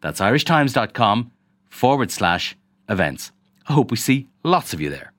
That's 0.00 0.20
irishtimes.com 0.20 1.32
forward 1.68 2.10
slash 2.10 2.56
events. 2.88 3.32
I 3.68 3.72
hope 3.72 3.90
we 3.90 3.96
see 3.96 4.28
lots 4.42 4.72
of 4.72 4.80
you 4.80 4.90
there. 4.90 5.12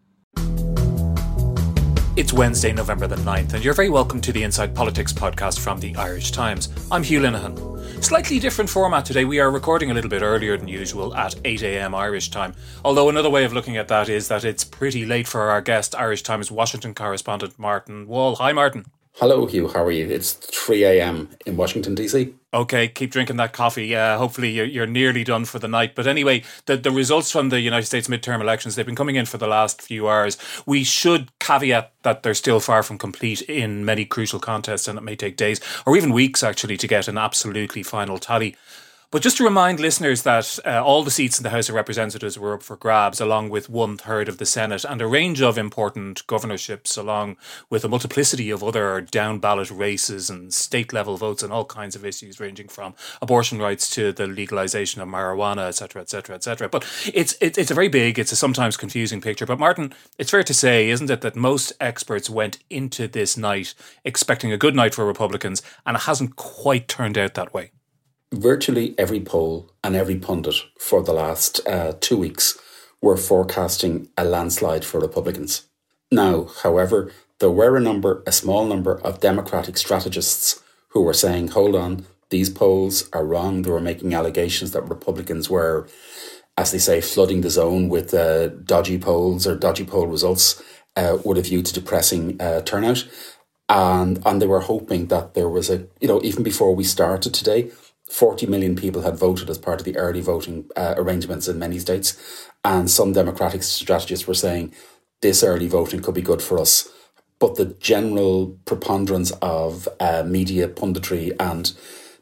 It's 2.15 2.33
Wednesday, 2.33 2.73
November 2.73 3.07
the 3.07 3.15
9th, 3.15 3.53
and 3.53 3.63
you're 3.63 3.73
very 3.73 3.89
welcome 3.89 4.19
to 4.21 4.33
the 4.33 4.43
Inside 4.43 4.75
Politics 4.75 5.13
podcast 5.13 5.59
from 5.59 5.79
the 5.79 5.95
Irish 5.95 6.31
Times. 6.31 6.67
I'm 6.91 7.01
Hugh 7.01 7.21
Linehan. 7.21 8.03
Slightly 8.03 8.39
different 8.39 8.69
format 8.69 9.05
today. 9.05 9.23
We 9.23 9.39
are 9.39 9.49
recording 9.49 9.89
a 9.89 9.93
little 9.93 10.09
bit 10.09 10.21
earlier 10.21 10.57
than 10.57 10.67
usual 10.67 11.15
at 11.15 11.35
8am 11.43 11.95
Irish 11.95 12.29
time. 12.29 12.55
Although 12.83 13.07
another 13.07 13.29
way 13.29 13.45
of 13.45 13.53
looking 13.53 13.77
at 13.77 13.87
that 13.87 14.09
is 14.09 14.27
that 14.27 14.43
it's 14.43 14.65
pretty 14.65 15.05
late 15.05 15.27
for 15.27 15.49
our 15.49 15.61
guest, 15.61 15.95
Irish 15.95 16.23
Times 16.23 16.51
Washington 16.51 16.93
correspondent 16.93 17.57
Martin 17.57 18.05
Wall. 18.05 18.35
Hi, 18.35 18.51
Martin. 18.51 18.85
Hello, 19.13 19.45
Hugh. 19.45 19.69
How 19.69 19.83
are 19.83 19.91
you? 19.91 20.09
It's 20.09 20.33
3 20.33 20.83
a.m. 20.83 21.29
in 21.45 21.55
Washington, 21.55 21.95
D.C. 21.95 22.33
Okay, 22.51 22.87
keep 22.87 23.11
drinking 23.11 23.37
that 23.37 23.53
coffee. 23.53 23.95
Uh, 23.95 24.17
hopefully, 24.17 24.49
you're, 24.49 24.65
you're 24.65 24.87
nearly 24.87 25.23
done 25.23 25.45
for 25.45 25.59
the 25.59 25.67
night. 25.67 25.93
But 25.93 26.07
anyway, 26.07 26.43
the, 26.65 26.77
the 26.77 26.89
results 26.89 27.29
from 27.31 27.49
the 27.49 27.59
United 27.59 27.85
States 27.85 28.07
midterm 28.07 28.41
elections, 28.41 28.73
they've 28.73 28.85
been 28.85 28.95
coming 28.95 29.17
in 29.17 29.27
for 29.27 29.37
the 29.37 29.45
last 29.45 29.83
few 29.83 30.09
hours. 30.09 30.35
We 30.65 30.83
should 30.83 31.29
caveat 31.37 31.93
that 32.01 32.23
they're 32.23 32.33
still 32.33 32.59
far 32.59 32.81
from 32.81 32.97
complete 32.97 33.43
in 33.43 33.85
many 33.85 34.03
crucial 34.03 34.39
contests, 34.39 34.87
and 34.87 34.97
it 34.97 35.03
may 35.03 35.15
take 35.15 35.37
days 35.37 35.61
or 35.85 35.95
even 35.95 36.11
weeks, 36.11 36.41
actually, 36.41 36.77
to 36.77 36.87
get 36.87 37.07
an 37.07 37.19
absolutely 37.19 37.83
final 37.83 38.17
tally. 38.17 38.55
But 39.11 39.23
just 39.23 39.37
to 39.37 39.43
remind 39.43 39.79
listeners 39.79 40.21
that 40.21 40.59
uh, 40.63 40.83
all 40.83 41.03
the 41.03 41.09
seats 41.09 41.39
in 41.39 41.43
the 41.43 41.49
House 41.49 41.67
of 41.67 41.73
Representatives 41.73 42.37
were 42.37 42.53
up 42.53 42.61
for 42.61 42.75
grabs, 42.75 43.19
along 43.19 43.49
with 43.49 43.67
one 43.67 43.97
third 43.97 44.29
of 44.29 44.37
the 44.37 44.45
Senate, 44.45 44.85
and 44.85 45.01
a 45.01 45.07
range 45.07 45.41
of 45.41 45.57
important 45.57 46.27
governorships, 46.27 46.95
along 46.95 47.35
with 47.71 47.83
a 47.83 47.89
multiplicity 47.89 48.51
of 48.51 48.63
other 48.63 49.01
down 49.01 49.39
ballot 49.39 49.71
races 49.71 50.29
and 50.29 50.53
state 50.53 50.93
level 50.93 51.17
votes 51.17 51.41
and 51.41 51.51
all 51.51 51.65
kinds 51.65 51.95
of 51.95 52.05
issues, 52.05 52.39
ranging 52.39 52.67
from 52.67 52.93
abortion 53.19 53.57
rights 53.57 53.89
to 53.89 54.11
the 54.11 54.27
legalization 54.27 55.01
of 55.01 55.09
marijuana, 55.09 55.69
etc., 55.69 56.03
etc., 56.03 56.35
etc. 56.35 56.69
But 56.69 56.85
it's 57.11 57.35
it, 57.41 57.57
it's 57.57 57.71
a 57.71 57.73
very 57.73 57.89
big, 57.89 58.19
it's 58.19 58.31
a 58.31 58.35
sometimes 58.35 58.77
confusing 58.77 59.21
picture. 59.21 59.47
But 59.47 59.57
Martin, 59.57 59.91
it's 60.19 60.29
fair 60.29 60.43
to 60.43 60.53
say, 60.53 60.87
isn't 60.87 61.09
it, 61.09 61.21
that 61.21 61.35
most 61.35 61.73
experts 61.81 62.29
went 62.29 62.59
into 62.69 63.07
this 63.07 63.35
night 63.37 63.73
expecting 64.05 64.51
a 64.51 64.57
good 64.57 64.75
night 64.75 64.93
for 64.93 65.03
Republicans, 65.03 65.63
and 65.83 65.97
it 65.97 66.03
hasn't 66.03 66.35
quite 66.35 66.87
turned 66.87 67.17
out 67.17 67.33
that 67.33 67.55
way 67.55 67.71
virtually 68.33 68.95
every 68.97 69.19
poll 69.19 69.71
and 69.83 69.95
every 69.95 70.15
pundit 70.15 70.55
for 70.77 71.01
the 71.01 71.13
last 71.13 71.59
uh, 71.67 71.93
two 71.99 72.17
weeks 72.17 72.57
were 73.01 73.17
forecasting 73.17 74.09
a 74.17 74.23
landslide 74.23 74.85
for 74.85 74.99
Republicans. 74.99 75.67
Now, 76.11 76.49
however, 76.63 77.11
there 77.39 77.49
were 77.49 77.77
a 77.77 77.81
number, 77.81 78.23
a 78.27 78.31
small 78.31 78.65
number 78.65 78.99
of 79.01 79.21
Democratic 79.21 79.77
strategists 79.77 80.61
who 80.89 81.01
were 81.01 81.13
saying, 81.13 81.49
hold 81.49 81.75
on, 81.75 82.05
these 82.29 82.49
polls 82.49 83.09
are 83.13 83.25
wrong. 83.25 83.61
They 83.61 83.71
were 83.71 83.79
making 83.79 84.13
allegations 84.13 84.71
that 84.71 84.89
Republicans 84.89 85.49
were, 85.49 85.87
as 86.57 86.71
they 86.71 86.77
say, 86.77 87.01
flooding 87.01 87.41
the 87.41 87.49
zone 87.49 87.89
with 87.89 88.13
uh, 88.13 88.49
dodgy 88.49 88.97
polls 88.97 89.47
or 89.47 89.55
dodgy 89.55 89.85
poll 89.85 90.07
results 90.07 90.61
uh, 90.95 91.17
with 91.23 91.37
a 91.37 91.41
view 91.41 91.61
to 91.61 91.73
depressing 91.73 92.39
uh, 92.41 92.61
turnout. 92.61 93.07
And, 93.69 94.19
and 94.25 94.41
they 94.41 94.47
were 94.47 94.61
hoping 94.61 95.07
that 95.07 95.35
there 95.35 95.49
was 95.49 95.69
a, 95.69 95.87
you 96.01 96.07
know, 96.07 96.19
even 96.23 96.43
before 96.43 96.75
we 96.75 96.83
started 96.83 97.33
today, 97.33 97.71
40 98.09 98.47
million 98.47 98.75
people 98.75 99.03
had 99.03 99.17
voted 99.17 99.49
as 99.49 99.57
part 99.57 99.79
of 99.79 99.85
the 99.85 99.97
early 99.97 100.21
voting 100.21 100.69
uh, 100.75 100.95
arrangements 100.97 101.47
in 101.47 101.59
many 101.59 101.79
states. 101.79 102.49
And 102.63 102.89
some 102.89 103.13
Democratic 103.13 103.63
strategists 103.63 104.27
were 104.27 104.33
saying 104.33 104.73
this 105.21 105.43
early 105.43 105.67
voting 105.67 106.01
could 106.01 106.15
be 106.15 106.21
good 106.21 106.41
for 106.41 106.59
us. 106.59 106.89
But 107.39 107.55
the 107.55 107.65
general 107.79 108.57
preponderance 108.65 109.31
of 109.41 109.87
uh, 109.99 110.23
media 110.25 110.67
punditry 110.67 111.33
and 111.39 111.71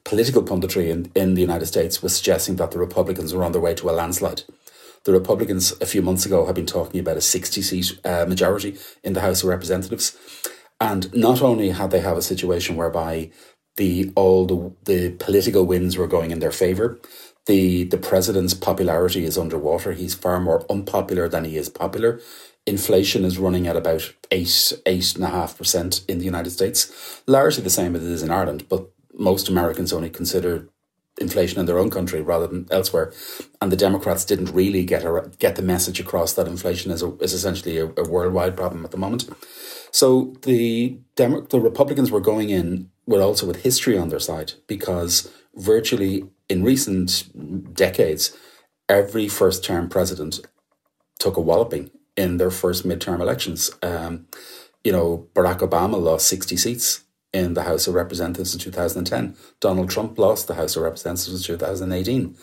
political 0.03 0.44
punditry 0.44 0.90
in, 0.90 1.12
in 1.16 1.34
the 1.34 1.42
United 1.42 1.66
States 1.66 2.04
was 2.04 2.16
suggesting 2.16 2.58
that 2.58 2.72
the 2.72 2.80
Republicans 2.80 3.34
were 3.34 3.44
on 3.44 3.52
their 3.52 3.62
way 3.62 3.74
to 3.75 3.90
a 3.90 3.92
landslide. 3.92 4.44
The 5.06 5.14
Republicans 5.14 5.74
a 5.81 5.86
few 5.86 6.02
months 6.02 6.25
ago 6.25 6.46
had 6.46 6.56
been 6.56 6.66
talking 6.66 7.00
about 7.00 7.18
a 7.18 7.22
60 7.22 7.62
seat 7.62 8.00
uh, 8.04 8.25
majority 8.28 8.78
in 9.04 9.14
the 9.14 9.22
House 9.22 9.42
of 9.42 9.50
Representatives. 9.50 10.18
And 10.80 11.14
not 11.14 11.42
only 11.42 11.69
had 11.69 11.92
they 11.92 12.02
have 12.02 12.18
a 12.18 12.22
situation 12.22 12.75
whereby 12.75 13.31
the 13.77 14.11
all 14.15 14.45
the, 14.45 14.73
the 14.85 15.11
political 15.11 15.65
winds 15.65 15.97
were 15.97 16.07
going 16.07 16.31
in 16.31 16.39
their 16.39 16.51
favor. 16.51 16.99
The 17.45 17.85
the 17.85 17.97
president's 17.97 18.53
popularity 18.53 19.23
is 19.23 19.38
underwater. 19.38 19.93
He's 19.93 20.15
far 20.15 20.39
more 20.39 20.65
unpopular 20.69 21.29
than 21.29 21.45
he 21.45 21.57
is 21.57 21.69
popular. 21.69 22.19
Inflation 22.65 23.23
is 23.23 23.38
running 23.38 23.67
at 23.67 23.77
about 23.77 24.13
eight 24.31 24.73
eight 24.85 25.15
and 25.15 25.23
a 25.23 25.29
half 25.29 25.57
percent 25.57 26.01
in 26.09 26.19
the 26.19 26.25
United 26.25 26.49
States, 26.51 27.21
largely 27.25 27.63
the 27.63 27.69
same 27.69 27.95
as 27.95 28.03
it 28.03 28.11
is 28.11 28.23
in 28.23 28.31
Ireland. 28.31 28.67
But 28.67 28.89
most 29.13 29.49
Americans 29.49 29.94
only 29.94 30.09
consider 30.09 30.67
inflation 31.19 31.59
in 31.59 31.65
their 31.65 31.79
own 31.79 31.89
country 31.89 32.21
rather 32.21 32.47
than 32.47 32.67
elsewhere. 32.69 33.11
And 33.61 33.71
the 33.71 33.77
Democrats 33.77 34.25
didn't 34.25 34.51
really 34.53 34.85
get 34.85 35.03
a, 35.03 35.31
get 35.39 35.55
the 35.55 35.63
message 35.63 35.99
across 35.99 36.33
that 36.33 36.47
inflation 36.47 36.91
is 36.91 37.01
a, 37.01 37.15
is 37.17 37.33
essentially 37.33 37.77
a, 37.79 37.85
a 37.85 38.07
worldwide 38.07 38.55
problem 38.55 38.85
at 38.85 38.91
the 38.91 38.97
moment. 38.97 39.27
So 39.91 40.35
the 40.44 40.99
Demo- 41.15 41.41
the 41.41 41.59
Republicans 41.59 42.11
were 42.11 42.21
going 42.21 42.49
in 42.49 42.91
but 43.07 43.22
also 43.22 43.45
with 43.45 43.63
history 43.63 43.97
on 43.97 44.09
their 44.09 44.19
side 44.19 44.53
because 44.68 45.31
virtually 45.56 46.25
in 46.50 46.63
recent 46.63 47.73
decades, 47.73 48.38
every 48.90 49.28
first 49.28 49.63
term 49.63 49.90
president 49.90 50.41
took 51.19 51.38
a 51.38 51.41
walloping 51.41 51.90
in 52.16 52.38
their 52.38 52.51
first 52.51 52.88
midterm 52.88 53.19
elections. 53.19 53.72
Um, 53.81 54.28
you 54.84 54.91
know, 54.91 55.28
Barack 55.34 55.59
Obama 55.59 56.01
lost 56.01 56.28
60 56.28 56.57
seats 56.57 57.03
in 57.34 57.53
the 57.53 57.63
House 57.63 57.88
of 57.88 57.94
Representatives 57.94 58.53
in 58.53 58.59
2010. 58.59 59.35
Donald 59.59 59.89
Trump 59.89 60.18
lost 60.18 60.47
the 60.47 60.56
House 60.56 60.75
of 60.75 60.84
Representatives 60.84 61.47
in 61.47 61.56
2018. 61.56 62.35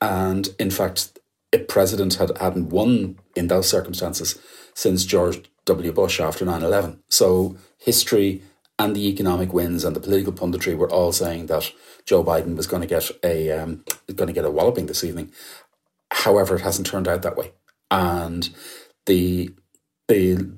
And 0.00 0.48
in 0.58 0.70
fact, 0.70 1.18
a 1.52 1.58
president 1.58 2.14
had, 2.14 2.36
hadn't 2.38 2.70
won 2.70 3.18
in 3.36 3.48
those 3.48 3.68
circumstances 3.68 4.38
since 4.74 5.04
George 5.04 5.42
W. 5.66 5.92
Bush 5.92 6.18
after 6.18 6.44
9 6.44 6.62
11. 6.62 7.02
So 7.08 7.56
history 7.78 8.42
and 8.78 8.96
the 8.96 9.08
economic 9.08 9.52
wins 9.52 9.84
and 9.84 9.94
the 9.94 10.00
political 10.00 10.32
punditry 10.32 10.76
were 10.76 10.90
all 10.90 11.12
saying 11.12 11.46
that 11.46 11.72
Joe 12.06 12.24
Biden 12.24 12.56
was 12.56 12.66
going 12.66 12.82
to 12.82 12.88
get 12.88 13.10
a 13.22 13.50
um, 13.52 13.84
going 14.14 14.28
to 14.28 14.32
get 14.32 14.44
a 14.44 14.50
walloping 14.50 14.86
this 14.86 15.04
evening. 15.04 15.32
However, 16.12 16.56
it 16.56 16.62
hasn't 16.62 16.86
turned 16.86 17.08
out 17.08 17.22
that 17.22 17.36
way, 17.36 17.52
and 17.90 18.50
the 19.06 19.50
the 20.08 20.50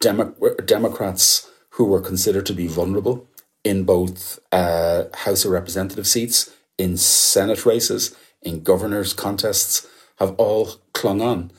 Demo- 0.00 0.34
Democrats 0.64 1.50
who 1.70 1.84
were 1.86 2.00
considered 2.00 2.46
to 2.46 2.54
be 2.54 2.66
vulnerable 2.66 3.26
in 3.64 3.84
both 3.84 4.38
uh, 4.52 5.04
House 5.14 5.44
of 5.44 5.52
Representative 5.52 6.06
seats, 6.06 6.52
in 6.78 6.96
Senate 6.96 7.64
races, 7.64 8.16
in 8.42 8.62
governors' 8.62 9.12
contests, 9.14 9.86
have 10.18 10.34
all 10.36 10.70
clung 10.92 11.20
on. 11.20 11.50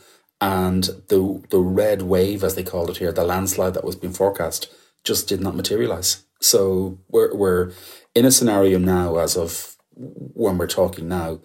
And 0.41 0.83
the 1.07 1.43
the 1.49 1.59
red 1.59 2.03
wave, 2.03 2.43
as 2.43 2.55
they 2.55 2.63
called 2.63 2.89
it 2.89 2.97
here, 2.97 3.13
the 3.13 3.23
landslide 3.23 3.73
that 3.75 3.85
was 3.85 3.95
being 3.95 4.13
forecast, 4.13 4.69
just 5.03 5.27
did 5.27 5.41
not 5.41 5.55
materialize. 5.55 6.23
So 6.39 6.99
we're, 7.09 7.33
we're 7.35 7.71
in 8.15 8.25
a 8.25 8.31
scenario 8.31 8.77
now, 8.77 9.17
as 9.17 9.37
of 9.37 9.77
when 9.95 10.57
we're 10.57 10.67
talking 10.67 11.07
now, 11.07 11.41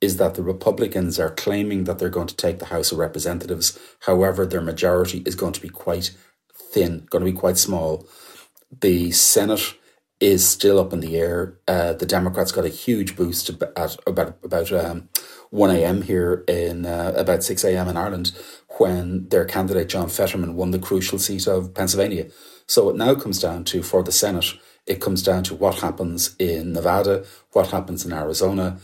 is 0.00 0.16
that 0.16 0.34
the 0.34 0.42
Republicans 0.42 1.18
are 1.20 1.30
claiming 1.30 1.84
that 1.84 1.98
they're 1.98 2.08
going 2.08 2.26
to 2.26 2.36
take 2.36 2.58
the 2.58 2.66
House 2.66 2.92
of 2.92 2.98
Representatives. 2.98 3.78
However, 4.00 4.44
their 4.44 4.60
majority 4.60 5.22
is 5.24 5.36
going 5.36 5.52
to 5.52 5.60
be 5.60 5.68
quite 5.68 6.16
thin, 6.54 7.06
going 7.10 7.24
to 7.24 7.30
be 7.30 7.36
quite 7.36 7.56
small. 7.56 8.06
The 8.80 9.12
Senate 9.12 9.74
is 10.18 10.46
still 10.46 10.78
up 10.78 10.92
in 10.92 11.00
the 11.00 11.16
air. 11.16 11.58
Uh, 11.68 11.92
the 11.92 12.06
Democrats 12.06 12.52
got 12.52 12.64
a 12.64 12.68
huge 12.68 13.16
boost 13.16 13.50
at 13.50 13.98
about 14.06 14.38
about 14.44 14.72
um, 14.72 15.08
one 15.50 15.70
a.m. 15.70 16.02
here 16.02 16.44
in 16.48 16.86
uh, 16.86 17.12
about 17.16 17.42
six 17.42 17.64
a.m. 17.64 17.88
in 17.88 17.96
Ireland 17.96 18.32
when 18.78 19.28
their 19.28 19.44
candidate 19.44 19.88
John 19.88 20.08
Fetterman 20.08 20.54
won 20.54 20.70
the 20.70 20.78
crucial 20.78 21.18
seat 21.18 21.46
of 21.46 21.74
Pennsylvania. 21.74 22.28
So 22.72 22.88
it 22.88 22.96
now 22.96 23.14
comes 23.14 23.38
down 23.38 23.64
to, 23.64 23.82
for 23.82 24.02
the 24.02 24.12
Senate, 24.12 24.54
it 24.86 24.98
comes 24.98 25.22
down 25.22 25.42
to 25.44 25.54
what 25.54 25.80
happens 25.80 26.34
in 26.38 26.72
Nevada, 26.72 27.26
what 27.52 27.68
happens 27.68 28.06
in 28.06 28.14
Arizona, 28.14 28.78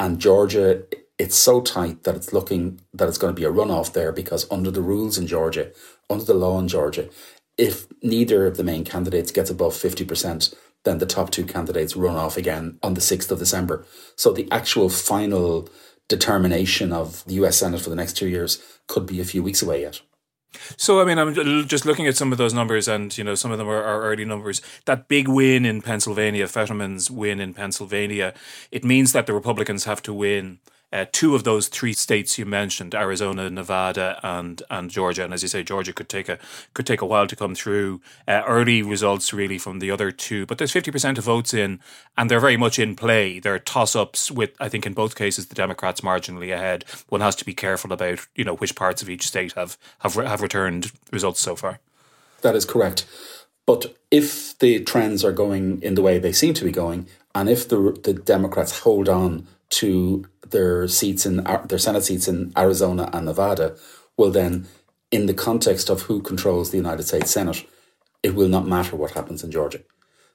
and 0.00 0.18
Georgia. 0.18 0.84
It's 1.18 1.36
so 1.36 1.60
tight 1.60 2.04
that 2.04 2.16
it's 2.16 2.32
looking 2.32 2.80
that 2.94 3.06
it's 3.06 3.18
going 3.18 3.34
to 3.34 3.38
be 3.38 3.44
a 3.44 3.52
runoff 3.52 3.92
there 3.92 4.12
because 4.12 4.50
under 4.50 4.70
the 4.70 4.80
rules 4.80 5.18
in 5.18 5.26
Georgia, 5.26 5.72
under 6.08 6.24
the 6.24 6.32
law 6.32 6.58
in 6.58 6.68
Georgia, 6.68 7.10
if 7.58 7.86
neither 8.02 8.46
of 8.46 8.56
the 8.56 8.64
main 8.64 8.82
candidates 8.82 9.30
gets 9.30 9.50
above 9.50 9.74
50%, 9.74 10.54
then 10.84 10.96
the 10.96 11.04
top 11.04 11.28
two 11.28 11.44
candidates 11.44 11.96
run 11.96 12.16
off 12.16 12.38
again 12.38 12.78
on 12.82 12.94
the 12.94 13.02
6th 13.02 13.30
of 13.30 13.40
December. 13.40 13.84
So 14.16 14.32
the 14.32 14.48
actual 14.50 14.88
final 14.88 15.68
determination 16.08 16.94
of 16.94 17.22
the 17.26 17.34
US 17.44 17.58
Senate 17.58 17.82
for 17.82 17.90
the 17.90 17.96
next 17.96 18.14
two 18.14 18.28
years 18.28 18.62
could 18.86 19.04
be 19.04 19.20
a 19.20 19.24
few 19.26 19.42
weeks 19.42 19.60
away 19.60 19.82
yet. 19.82 20.00
So, 20.76 21.00
I 21.00 21.04
mean, 21.04 21.18
I'm 21.18 21.34
just 21.66 21.84
looking 21.84 22.06
at 22.06 22.16
some 22.16 22.32
of 22.32 22.38
those 22.38 22.54
numbers, 22.54 22.88
and 22.88 23.16
you 23.16 23.24
know, 23.24 23.34
some 23.34 23.52
of 23.52 23.58
them 23.58 23.68
are, 23.68 23.82
are, 23.82 24.02
early 24.02 24.24
numbers. 24.24 24.62
That 24.84 25.08
big 25.08 25.28
win 25.28 25.64
in 25.64 25.82
Pennsylvania, 25.82 26.46
Fetterman's 26.46 27.10
win 27.10 27.40
in 27.40 27.54
Pennsylvania, 27.54 28.34
it 28.70 28.84
means 28.84 29.12
that 29.12 29.26
the 29.26 29.34
Republicans 29.34 29.84
have 29.84 30.02
to 30.02 30.12
win 30.12 30.58
uh, 30.94 31.06
two 31.10 31.34
of 31.34 31.42
those 31.42 31.66
three 31.66 31.92
states 31.92 32.38
you 32.38 32.46
mentioned, 32.46 32.94
Arizona, 32.94 33.50
Nevada, 33.50 34.20
and 34.22 34.62
and 34.70 34.88
Georgia, 34.88 35.24
and 35.24 35.34
as 35.34 35.42
you 35.42 35.48
say, 35.48 35.64
Georgia 35.64 35.92
could 35.92 36.08
take 36.08 36.28
a 36.28 36.38
could 36.72 36.86
take 36.86 37.02
a 37.02 37.06
while 37.06 37.26
to 37.26 37.34
come 37.34 37.54
through. 37.54 38.00
Uh, 38.28 38.42
early 38.46 38.80
results 38.80 39.32
really 39.32 39.58
from 39.58 39.80
the 39.80 39.90
other 39.90 40.12
two, 40.12 40.46
but 40.46 40.58
there's 40.58 40.70
fifty 40.70 40.92
percent 40.92 41.18
of 41.18 41.24
votes 41.24 41.52
in, 41.52 41.80
and 42.16 42.30
they're 42.30 42.38
very 42.38 42.56
much 42.56 42.78
in 42.78 42.94
play. 42.94 43.40
There 43.40 43.54
are 43.54 43.58
toss 43.58 43.96
ups 43.96 44.30
with 44.30 44.52
I 44.60 44.68
think 44.68 44.86
in 44.86 44.94
both 44.94 45.16
cases 45.16 45.46
the 45.46 45.56
Democrats 45.56 46.00
marginally 46.00 46.54
ahead. 46.54 46.84
One 47.08 47.20
has 47.20 47.34
to 47.36 47.44
be 47.44 47.54
careful 47.54 47.92
about 47.92 48.26
you 48.36 48.44
know 48.44 48.54
which 48.54 48.76
parts 48.76 49.02
of 49.02 49.10
each 49.10 49.26
state 49.26 49.54
have 49.54 49.76
have 49.98 50.14
have 50.14 50.42
returned 50.42 50.92
results 51.10 51.40
so 51.40 51.56
far. 51.56 51.80
That 52.42 52.54
is 52.54 52.64
correct. 52.64 53.04
But 53.66 53.96
if 54.12 54.56
the 54.60 54.84
trends 54.84 55.24
are 55.24 55.32
going 55.32 55.82
in 55.82 55.96
the 55.96 56.02
way 56.02 56.20
they 56.20 56.32
seem 56.32 56.54
to 56.54 56.64
be 56.64 56.70
going, 56.70 57.08
and 57.34 57.48
if 57.48 57.68
the 57.68 57.98
the 58.04 58.14
Democrats 58.14 58.78
hold 58.80 59.08
on 59.08 59.48
to 59.80 60.24
their 60.50 60.88
seats 60.88 61.26
in 61.26 61.46
uh, 61.46 61.64
their 61.68 61.78
Senate 61.78 62.04
seats 62.04 62.28
in 62.28 62.52
Arizona 62.56 63.10
and 63.12 63.26
Nevada, 63.26 63.76
well, 64.16 64.30
then, 64.30 64.66
in 65.10 65.26
the 65.26 65.34
context 65.34 65.90
of 65.90 66.02
who 66.02 66.20
controls 66.20 66.70
the 66.70 66.76
United 66.76 67.04
States 67.04 67.30
Senate, 67.30 67.66
it 68.22 68.34
will 68.34 68.48
not 68.48 68.66
matter 68.66 68.96
what 68.96 69.12
happens 69.12 69.44
in 69.44 69.50
Georgia. 69.50 69.80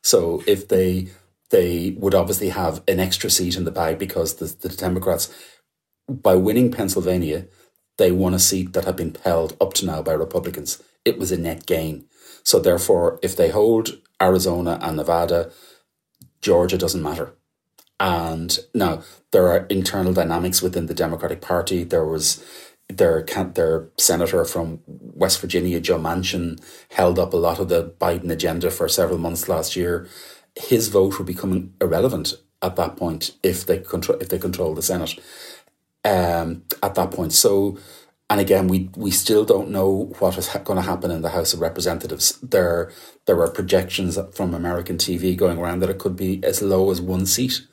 So 0.02 0.44
if 0.48 0.68
they 0.68 1.10
they 1.50 1.96
would 1.98 2.14
obviously 2.14 2.50
have 2.50 2.84
an 2.88 3.00
extra 3.00 3.30
seat 3.30 3.58
in 3.58 3.66
the 3.66 3.72
bag 3.72 3.98
because 3.98 4.36
the, 4.36 4.46
the 4.46 4.70
Democrats, 4.76 5.34
by 6.08 6.36
winning 6.36 6.72
Pennsylvania, 6.72 7.48
they 7.98 8.12
won 8.12 8.36
a 8.36 8.40
seat 8.40 8.74
that 8.74 8.86
had 8.86 8.96
been 8.96 9.18
held 9.24 9.58
up 9.60 9.74
to 9.76 9.86
now 9.86 10.02
by 10.04 10.14
Republicans. 10.14 10.82
It 11.06 11.18
was 11.18 11.32
a 11.32 11.38
net 11.38 11.66
gain. 11.66 12.06
So 12.44 12.60
therefore, 12.60 13.20
if 13.24 13.36
they 13.36 13.50
hold 13.50 14.00
Arizona 14.22 14.78
and 14.82 14.98
Nevada, 14.98 15.52
Georgia 16.42 16.78
doesn't 16.78 17.02
matter. 17.02 17.34
And 18.00 18.58
now 18.74 19.04
there 19.32 19.48
are 19.48 19.66
internal 19.66 20.14
dynamics 20.14 20.62
within 20.62 20.86
the 20.86 20.94
Democratic 20.94 21.42
Party. 21.42 21.84
There 21.84 22.06
was 22.06 22.44
their 22.88 23.24
their 23.54 23.90
senator 23.98 24.46
from 24.46 24.80
West 24.88 25.40
Virginia, 25.42 25.80
Joe 25.80 26.00
Manchin, 26.00 26.60
held 26.92 27.20
up 27.20 27.34
a 27.34 27.38
lot 27.38 27.60
of 27.60 27.70
the 27.70 27.94
Biden 28.00 28.32
agenda 28.32 28.72
for 28.72 28.88
several 28.88 29.18
months 29.18 29.48
last 29.48 29.76
year. 29.76 30.08
His 30.56 30.88
vote 30.88 31.18
would 31.18 31.28
become 31.28 31.74
irrelevant 31.80 32.34
at 32.62 32.76
that 32.76 32.98
point 32.98 33.32
if 33.44 33.66
they 33.66 33.80
control 33.80 34.18
if 34.20 34.30
they 34.30 34.40
control 34.40 34.74
the 34.74 34.82
Senate. 34.82 35.20
Um, 36.06 36.64
at 36.82 36.96
that 36.96 37.12
point, 37.12 37.34
so 37.34 37.78
and 38.30 38.40
again, 38.40 38.68
we 38.68 38.90
we 38.96 39.12
still 39.12 39.44
don't 39.44 39.70
know 39.70 40.14
what 40.20 40.38
is 40.38 40.50
ha- 40.50 40.60
going 40.60 40.78
to 40.78 40.90
happen 40.90 41.12
in 41.12 41.22
the 41.22 41.30
House 41.30 41.54
of 41.54 41.62
Representatives. 41.62 42.40
There 42.42 42.92
there 43.26 43.42
are 43.42 43.50
projections 43.50 44.18
from 44.34 44.54
American 44.54 44.98
TV 44.98 45.36
going 45.36 45.58
around 45.58 45.80
that 45.80 45.90
it 45.90 46.00
could 46.00 46.16
be 46.16 46.40
as 46.44 46.62
low 46.62 46.92
as 46.92 47.02
one 47.02 47.26
seat 47.26 47.68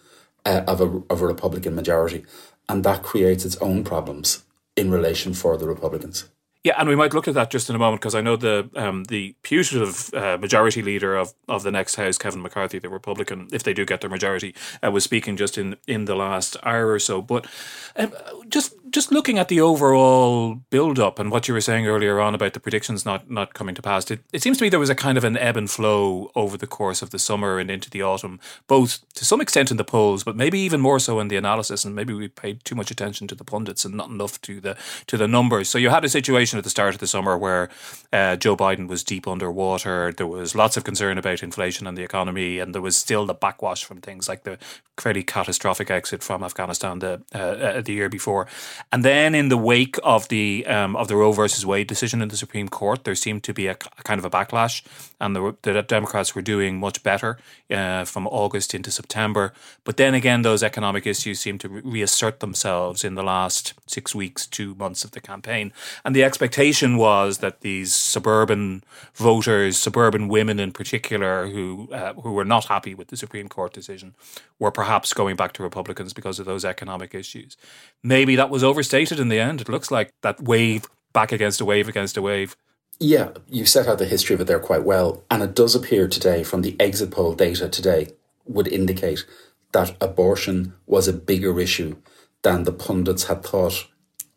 uh, 0.47 0.63
of 0.67 0.81
a 0.81 1.03
of 1.11 1.21
a 1.21 1.27
Republican 1.27 1.75
majority, 1.75 2.25
and 2.69 2.85
that 2.85 3.03
creates 3.03 3.45
its 3.45 3.57
own 3.57 3.85
problems 3.85 4.45
in 4.77 4.91
relation 4.91 5.35
for 5.35 5.57
the 5.57 5.67
Republicans. 5.67 6.29
Yeah, 6.67 6.75
and 6.79 6.89
we 6.89 6.97
might 6.97 7.15
look 7.15 7.29
at 7.29 7.35
that 7.35 7.51
just 7.53 7.71
in 7.71 7.77
a 7.77 7.79
moment 7.79 8.01
because 8.01 8.17
I 8.17 8.21
know 8.21 8.35
the 8.35 8.69
um, 8.75 9.05
the 9.05 9.37
putative 9.43 10.13
uh, 10.13 10.37
majority 10.37 10.83
leader 10.83 11.17
of, 11.17 11.33
of 11.47 11.63
the 11.63 11.71
next 11.71 11.95
House, 11.95 12.19
Kevin 12.19 12.43
McCarthy, 12.43 12.81
the 12.81 12.89
Republican, 12.89 13.49
if 13.53 13.63
they 13.63 13.73
do 13.73 13.85
get 13.85 14.01
their 14.01 14.11
majority, 14.11 14.53
uh, 14.83 14.91
was 14.91 15.05
speaking 15.05 15.37
just 15.37 15.59
in, 15.59 15.77
in 15.87 16.07
the 16.07 16.17
last 16.17 16.57
hour 16.65 16.91
or 16.91 16.99
so. 16.99 17.23
But 17.23 17.47
um, 17.95 18.13
just 18.49 18.75
just 18.97 19.13
looking 19.13 19.39
at 19.39 19.49
the 19.49 19.61
overall 19.61 20.55
build 20.71 20.99
up 20.99 21.19
and 21.19 21.31
what 21.31 21.47
you 21.47 21.53
were 21.53 21.61
saying 21.61 21.87
earlier 21.87 22.19
on 22.19 22.35
about 22.35 22.55
the 22.55 22.61
predictions 22.61 23.05
not 23.05 23.31
not 23.31 23.53
coming 23.53 23.75
to 23.75 23.83
pass, 23.83 24.11
it, 24.11 24.21
it 24.33 24.43
seems 24.43 24.57
to 24.57 24.65
me 24.65 24.71
there 24.71 24.81
was 24.81 24.89
a 24.89 24.95
kind 24.95 25.19
of 25.19 25.25
an 25.25 25.37
ebb 25.37 25.55
and 25.55 25.71
flow 25.71 26.31
over 26.35 26.57
the 26.57 26.67
course 26.67 27.03
of 27.03 27.11
the 27.11 27.19
summer 27.19 27.59
and 27.59 27.71
into 27.71 27.91
the 27.91 28.01
autumn, 28.01 28.41
both 28.67 29.05
to 29.13 29.27
some 29.27 29.43
extent 29.43 29.71
in 29.71 29.77
the 29.77 29.85
polls, 29.85 30.25
but 30.25 30.35
maybe 30.35 30.59
even 30.59 30.81
more 30.81 30.99
so 30.99 31.21
in 31.21 31.29
the 31.29 31.37
analysis. 31.37 31.85
And 31.85 31.95
maybe 31.95 32.15
we 32.15 32.27
paid 32.29 32.65
too 32.65 32.75
much 32.75 32.91
attention 32.91 33.27
to 33.29 33.35
the 33.35 33.45
pundits 33.45 33.85
and 33.85 33.95
not 33.95 34.09
enough 34.09 34.41
to 34.43 34.63
the 34.63 34.79
to 35.09 35.19
the 35.19 35.29
numbers. 35.29 35.69
So 35.69 35.77
you 35.77 35.91
had 35.91 36.07
a 36.07 36.09
situation 36.09 36.57
at 36.57 36.65
the 36.65 36.71
start 36.71 36.95
of 36.95 37.01
the 37.01 37.07
summer 37.07 37.37
where 37.37 37.69
uh, 38.15 38.37
Joe 38.37 38.57
Biden 38.57 38.89
was 38.89 39.05
deep 39.05 39.29
underwater. 39.29 40.11
There 40.17 40.27
was 40.27 40.55
lots 40.55 40.79
of 40.79 40.85
concern 40.85 41.19
about 41.19 41.43
inflation 41.43 41.87
and 41.87 41.99
the 41.99 42.03
economy, 42.03 42.61
and 42.61 42.75
there 42.75 42.81
was 42.81 42.97
still 42.97 43.27
the 43.27 43.35
backwash 43.35 43.85
from 43.85 44.01
things 44.01 44.27
like 44.27 44.45
the 44.45 44.57
fairly 44.99 45.23
catastrophic 45.23 45.91
exit 45.91 46.23
from 46.23 46.43
Afghanistan 46.43 47.01
the 47.01 47.23
uh, 47.35 47.39
uh, 47.39 47.81
the 47.83 47.93
year 47.93 48.09
before. 48.09 48.47
And 48.93 49.05
then 49.05 49.35
in 49.35 49.49
the 49.49 49.57
wake 49.57 49.99
of 50.05 50.29
the 50.29 50.65
um, 50.67 50.95
of 50.97 51.09
the 51.09 51.17
Roe 51.17 51.33
versus 51.33 51.67
Wade 51.67 51.89
decision 51.89 52.23
in 52.23 52.29
the 52.29 52.37
Supreme 52.37 52.69
Court, 52.69 53.05
there 53.05 53.15
seemed 53.15 53.43
to 53.45 53.53
be 53.53 53.67
a, 53.67 53.73
a 53.73 54.03
kind 54.05 54.19
of 54.19 54.25
a 54.25 54.31
backlash, 54.31 54.83
and 55.21 55.35
the, 55.35 55.57
the 55.63 55.83
Democrats 55.83 56.35
were 56.35 56.43
doing 56.43 56.79
much 56.79 57.03
better 57.03 57.39
uh, 57.71 58.05
from 58.05 58.27
August 58.27 58.75
into 58.75 58.91
September. 58.91 59.53
But 59.85 59.97
then 59.97 60.15
again, 60.15 60.43
those 60.43 60.63
economic 60.63 61.07
issues 61.07 61.41
seem 61.41 61.59
to 61.59 61.69
re- 61.69 61.83
reassert 61.85 62.41
themselves 62.41 63.05
in 63.05 63.15
the 63.15 63.23
last 63.23 63.75
six 63.87 64.15
weeks, 64.15 64.47
two 64.47 64.75
months 64.75 65.05
of 65.05 65.13
the 65.13 65.21
campaign, 65.21 65.73
and 66.05 66.15
the 66.15 66.25
expectation 66.25 66.97
was 66.97 67.39
that 67.39 67.61
these 67.61 67.95
suburban 67.95 68.85
voters, 69.15 69.77
suburban 69.77 70.29
women 70.29 70.61
in 70.61 70.73
particular, 70.73 71.49
who 71.49 71.89
uh, 71.93 72.13
who 72.15 72.33
were 72.33 72.45
not 72.45 72.67
happy 72.67 72.95
with 72.95 73.09
the 73.09 73.17
Supreme 73.17 73.49
Court 73.49 73.73
decision, 73.73 74.15
were 74.59 74.71
perhaps 74.71 75.13
going 75.15 75.37
back 75.37 75.53
to 75.55 75.63
Republicans 75.63 76.13
because 76.13 76.39
of 76.39 76.47
those 76.47 76.65
economic 76.65 77.15
issues. 77.15 77.57
Maybe 78.03 78.37
that 78.37 78.51
was 78.51 78.63
overstated 78.63 79.19
in 79.19 79.29
the 79.29 79.41
end. 79.41 79.61
It 79.61 79.69
looks 79.69 79.91
like 79.91 80.13
that 80.23 80.41
wave 80.43 80.87
back 81.13 81.33
against 81.33 81.61
a 81.61 81.65
wave 81.65 81.89
against 81.89 82.17
a 82.17 82.23
wave. 82.23 82.57
Yeah, 82.99 83.33
you've 83.49 83.69
set 83.69 83.87
out 83.87 83.99
the 83.99 84.07
history 84.07 84.35
of 84.35 84.41
it 84.41 84.47
there 84.47 84.59
quite 84.59 84.85
well. 84.85 85.23
And 85.31 85.43
it 85.43 85.55
does 85.55 85.75
appear 85.75 86.09
today, 86.09 86.43
from 86.43 86.63
the 86.63 86.77
exit 86.81 87.11
poll 87.11 87.35
data 87.35 87.69
today, 87.69 88.13
would 88.47 88.69
indicate 88.69 89.27
that 89.73 89.97
abortion 90.01 90.75
was 90.87 91.07
a 91.07 91.13
bigger 91.13 91.61
issue 91.61 91.97
than 92.43 92.65
the 92.65 92.73
pundits 92.73 93.25
had 93.25 93.43
thought 93.43 93.87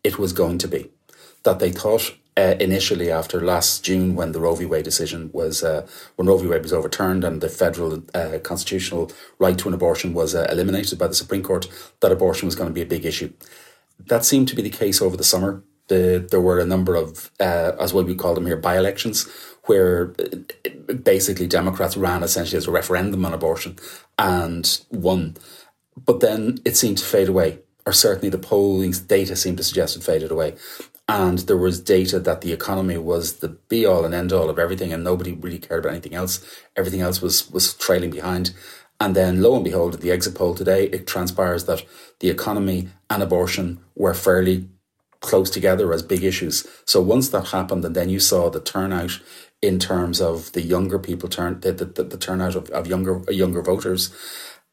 it 0.04 0.18
was 0.18 0.32
going 0.32 0.58
to 0.58 0.68
be. 0.68 0.90
That 1.44 1.58
they 1.58 1.70
thought 1.70 2.14
uh, 2.36 2.56
initially 2.60 3.10
after 3.10 3.40
last 3.40 3.82
June 3.84 4.14
when 4.14 4.32
the 4.32 4.40
Roe 4.40 4.54
v. 4.54 4.66
Wade 4.66 4.84
decision 4.84 5.30
was, 5.32 5.62
uh, 5.62 5.86
when 6.16 6.28
Roe 6.28 6.36
v. 6.36 6.48
Wade 6.48 6.62
was 6.62 6.72
overturned 6.72 7.24
and 7.24 7.40
the 7.40 7.48
federal 7.48 8.02
uh, 8.14 8.38
constitutional 8.42 9.10
right 9.38 9.56
to 9.58 9.68
an 9.68 9.74
abortion 9.74 10.12
was 10.12 10.34
uh, 10.34 10.46
eliminated 10.50 10.98
by 10.98 11.06
the 11.06 11.14
Supreme 11.14 11.42
Court, 11.42 11.66
that 12.00 12.12
abortion 12.12 12.46
was 12.46 12.56
going 12.56 12.68
to 12.68 12.74
be 12.74 12.82
a 12.82 12.86
big 12.86 13.06
issue. 13.06 13.32
That 13.98 14.24
seemed 14.24 14.48
to 14.48 14.56
be 14.56 14.62
the 14.62 14.70
case 14.70 15.00
over 15.00 15.16
the 15.16 15.24
summer. 15.24 15.62
The, 15.90 16.24
there 16.30 16.40
were 16.40 16.60
a 16.60 16.64
number 16.64 16.94
of, 16.94 17.32
uh, 17.40 17.72
as 17.80 17.92
what 17.92 18.06
we 18.06 18.14
call 18.14 18.34
them 18.34 18.46
here, 18.46 18.56
by 18.56 18.78
elections, 18.78 19.28
where 19.64 20.14
uh, 20.20 20.94
basically 20.94 21.48
Democrats 21.48 21.96
ran 21.96 22.22
essentially 22.22 22.58
as 22.58 22.68
a 22.68 22.70
referendum 22.70 23.24
on 23.24 23.34
abortion 23.34 23.76
and 24.16 24.80
won. 24.90 25.36
But 25.96 26.20
then 26.20 26.58
it 26.64 26.76
seemed 26.76 26.98
to 26.98 27.04
fade 27.04 27.28
away, 27.28 27.58
or 27.84 27.92
certainly 27.92 28.28
the 28.28 28.38
polling 28.38 28.92
data 28.92 29.34
seemed 29.34 29.58
to 29.58 29.64
suggest 29.64 29.96
it 29.96 30.04
faded 30.04 30.30
away. 30.30 30.54
And 31.08 31.40
there 31.40 31.56
was 31.56 31.80
data 31.80 32.20
that 32.20 32.40
the 32.40 32.52
economy 32.52 32.96
was 32.96 33.38
the 33.38 33.48
be 33.48 33.84
all 33.84 34.04
and 34.04 34.14
end 34.14 34.32
all 34.32 34.48
of 34.48 34.60
everything 34.60 34.92
and 34.92 35.02
nobody 35.02 35.32
really 35.32 35.58
cared 35.58 35.80
about 35.80 35.94
anything 35.94 36.14
else. 36.14 36.38
Everything 36.76 37.00
else 37.00 37.20
was 37.20 37.50
was 37.50 37.74
trailing 37.74 38.10
behind. 38.10 38.52
And 39.00 39.16
then 39.16 39.42
lo 39.42 39.56
and 39.56 39.64
behold 39.64 39.94
at 39.94 40.02
the 40.02 40.12
exit 40.12 40.36
poll 40.36 40.54
today 40.54 40.84
it 40.84 41.08
transpires 41.08 41.64
that 41.64 41.82
the 42.20 42.30
economy 42.30 42.90
and 43.08 43.24
abortion 43.24 43.80
were 43.96 44.14
fairly 44.14 44.68
close 45.20 45.50
together 45.50 45.92
as 45.92 46.02
big 46.02 46.24
issues. 46.24 46.66
So 46.86 47.00
once 47.00 47.28
that 47.30 47.48
happened 47.48 47.84
and 47.84 47.94
then 47.94 48.08
you 48.08 48.20
saw 48.20 48.50
the 48.50 48.60
turnout 48.60 49.20
in 49.62 49.78
terms 49.78 50.20
of 50.20 50.52
the 50.52 50.62
younger 50.62 50.98
people 50.98 51.28
turn 51.28 51.60
the, 51.60 51.72
the, 51.72 51.84
the, 51.84 52.04
the 52.04 52.16
turnout 52.18 52.54
of, 52.56 52.70
of 52.70 52.86
younger 52.86 53.22
younger 53.28 53.60
voters 53.60 54.10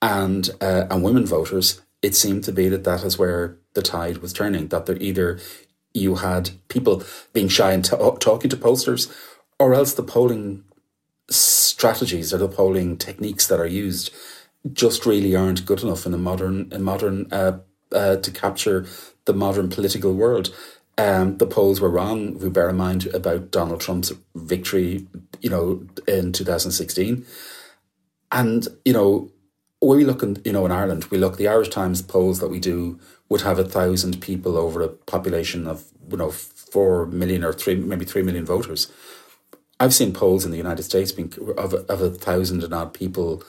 and 0.02 0.50
uh, 0.62 0.86
and 0.90 1.04
women 1.04 1.26
voters 1.26 1.82
it 2.02 2.16
seemed 2.16 2.44
to 2.46 2.54
be 2.54 2.70
that 2.70 2.86
that 2.86 3.04
is 3.04 3.18
where 3.18 3.58
the 3.74 3.82
tide 3.82 4.20
was 4.20 4.32
turning 4.32 4.70
that 4.70 4.86
they're 4.86 5.02
either 5.02 5.40
you 5.98 6.16
had 6.16 6.52
people 6.70 7.04
being 7.34 7.48
shy 7.48 7.72
and 7.72 7.84
t- 7.84 7.98
talking 8.20 8.50
to 8.50 8.58
pollsters, 8.58 9.14
or 9.60 9.74
else 9.74 9.94
the 9.94 10.04
polling 10.04 10.64
strategies 11.30 12.34
or 12.34 12.38
the 12.38 12.48
polling 12.48 12.98
techniques 12.98 13.48
that 13.48 13.60
are 13.60 13.68
used 13.68 14.14
just 14.74 15.06
really 15.06 15.36
aren't 15.36 15.66
good 15.66 15.84
enough 15.84 16.06
in 16.06 16.14
a 16.14 16.18
modern 16.18 16.70
in 16.72 16.84
modern 16.84 17.28
uh, 17.32 17.60
uh, 17.92 18.18
to 18.18 18.32
capture 18.32 18.86
the 19.28 19.34
modern 19.34 19.70
political 19.70 20.14
world. 20.14 20.54
Um, 20.98 21.38
the 21.38 21.46
polls 21.46 21.80
were 21.80 21.92
wrong. 21.92 22.36
If 22.36 22.42
we 22.42 22.50
bear 22.50 22.70
in 22.70 22.78
mind 22.78 23.06
about 23.14 23.52
Donald 23.52 23.82
Trump's 23.82 24.12
victory, 24.34 25.06
you 25.42 25.50
know, 25.52 25.86
in 26.08 26.34
2016, 26.34 27.24
and 28.32 28.68
you 28.84 28.94
know, 28.94 29.32
we 29.80 30.04
look 30.04 30.24
in, 30.24 30.42
you 30.44 30.52
know, 30.52 30.66
in 30.66 30.72
Ireland, 30.72 31.06
we 31.06 31.20
look 31.20 31.38
the 31.38 31.48
Irish 31.48 31.70
Times 31.70 32.02
polls 32.02 32.40
that 32.40 32.50
we 32.50 32.60
do 32.60 33.00
would 33.30 33.42
have 33.42 33.60
a 33.60 33.64
thousand 33.64 34.22
people 34.22 34.58
over 34.58 34.82
a 34.82 34.88
population 34.88 35.68
of 35.68 35.86
you 36.10 36.18
know 36.18 36.32
four 36.32 37.06
million 37.06 37.44
or 37.44 37.54
three 37.54 37.76
maybe 37.76 38.06
three 38.06 38.24
million 38.24 38.46
voters. 38.46 38.92
I've 39.80 39.94
seen 39.94 40.14
polls 40.14 40.46
in 40.46 40.52
the 40.52 40.58
United 40.58 40.84
States 40.84 41.12
being 41.12 41.32
of 41.58 41.74
of 41.74 42.02
a 42.02 42.10
thousand 42.10 42.64
and 42.64 42.74
odd 42.74 42.94
people 42.94 43.44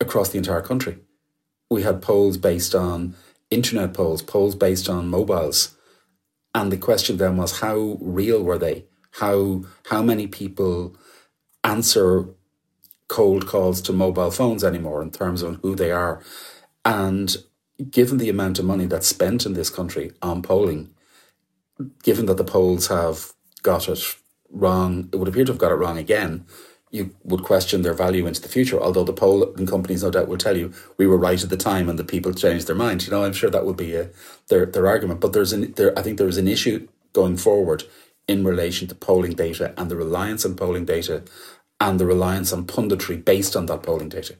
across 0.00 0.28
the 0.28 0.38
entire 0.38 0.60
country. 0.60 0.98
We 1.70 1.82
had 1.82 2.02
polls 2.02 2.36
based 2.36 2.74
on 2.74 3.14
internet 3.54 3.94
polls, 3.94 4.22
polls 4.22 4.54
based 4.54 4.88
on 4.88 5.08
mobiles. 5.08 5.76
And 6.54 6.70
the 6.70 6.76
question 6.76 7.16
then 7.16 7.36
was 7.36 7.60
how 7.60 7.98
real 8.00 8.42
were 8.42 8.58
they? 8.58 8.86
How 9.12 9.64
how 9.90 10.02
many 10.02 10.26
people 10.26 10.96
answer 11.62 12.26
cold 13.08 13.46
calls 13.46 13.80
to 13.82 13.92
mobile 13.92 14.30
phones 14.30 14.64
anymore 14.64 15.02
in 15.02 15.10
terms 15.10 15.42
of 15.42 15.60
who 15.62 15.74
they 15.74 15.90
are? 15.90 16.22
And 16.84 17.36
given 17.90 18.18
the 18.18 18.28
amount 18.28 18.58
of 18.58 18.64
money 18.64 18.86
that's 18.86 19.06
spent 19.06 19.46
in 19.46 19.54
this 19.54 19.70
country 19.70 20.12
on 20.22 20.42
polling, 20.42 20.90
given 22.02 22.26
that 22.26 22.36
the 22.36 22.44
polls 22.44 22.88
have 22.88 23.32
got 23.62 23.88
it 23.88 24.16
wrong, 24.50 25.08
it 25.12 25.16
would 25.16 25.28
appear 25.28 25.44
to 25.44 25.52
have 25.52 25.58
got 25.58 25.72
it 25.72 25.76
wrong 25.76 25.98
again. 25.98 26.46
You 26.94 27.14
would 27.24 27.42
question 27.42 27.82
their 27.82 27.92
value 27.92 28.26
into 28.28 28.40
the 28.40 28.48
future, 28.48 28.80
although 28.80 29.02
the 29.02 29.12
polling 29.12 29.66
companies 29.66 30.04
no 30.04 30.12
doubt 30.12 30.28
will 30.28 30.38
tell 30.38 30.56
you 30.56 30.72
we 30.96 31.08
were 31.08 31.18
right 31.18 31.42
at 31.42 31.50
the 31.50 31.56
time 31.56 31.88
and 31.88 31.98
the 31.98 32.04
people 32.04 32.32
changed 32.32 32.68
their 32.68 32.76
mind. 32.76 33.04
You 33.04 33.10
know, 33.10 33.24
I'm 33.24 33.32
sure 33.32 33.50
that 33.50 33.66
would 33.66 33.76
be 33.76 33.96
a, 33.96 34.10
their 34.48 34.64
their 34.66 34.86
argument. 34.86 35.20
But 35.20 35.32
there's 35.32 35.52
an 35.52 35.72
there 35.72 35.98
I 35.98 36.02
think 36.02 36.18
there 36.18 36.28
is 36.28 36.38
an 36.38 36.46
issue 36.46 36.86
going 37.12 37.36
forward 37.36 37.82
in 38.28 38.44
relation 38.44 38.86
to 38.88 38.94
polling 38.94 39.32
data 39.32 39.74
and 39.76 39.90
the 39.90 39.96
reliance 39.96 40.46
on 40.46 40.54
polling 40.54 40.84
data 40.84 41.24
and 41.80 41.98
the 41.98 42.06
reliance 42.06 42.52
on 42.52 42.64
punditry 42.64 43.24
based 43.24 43.56
on 43.56 43.66
that 43.66 43.82
polling 43.82 44.10
data. 44.10 44.36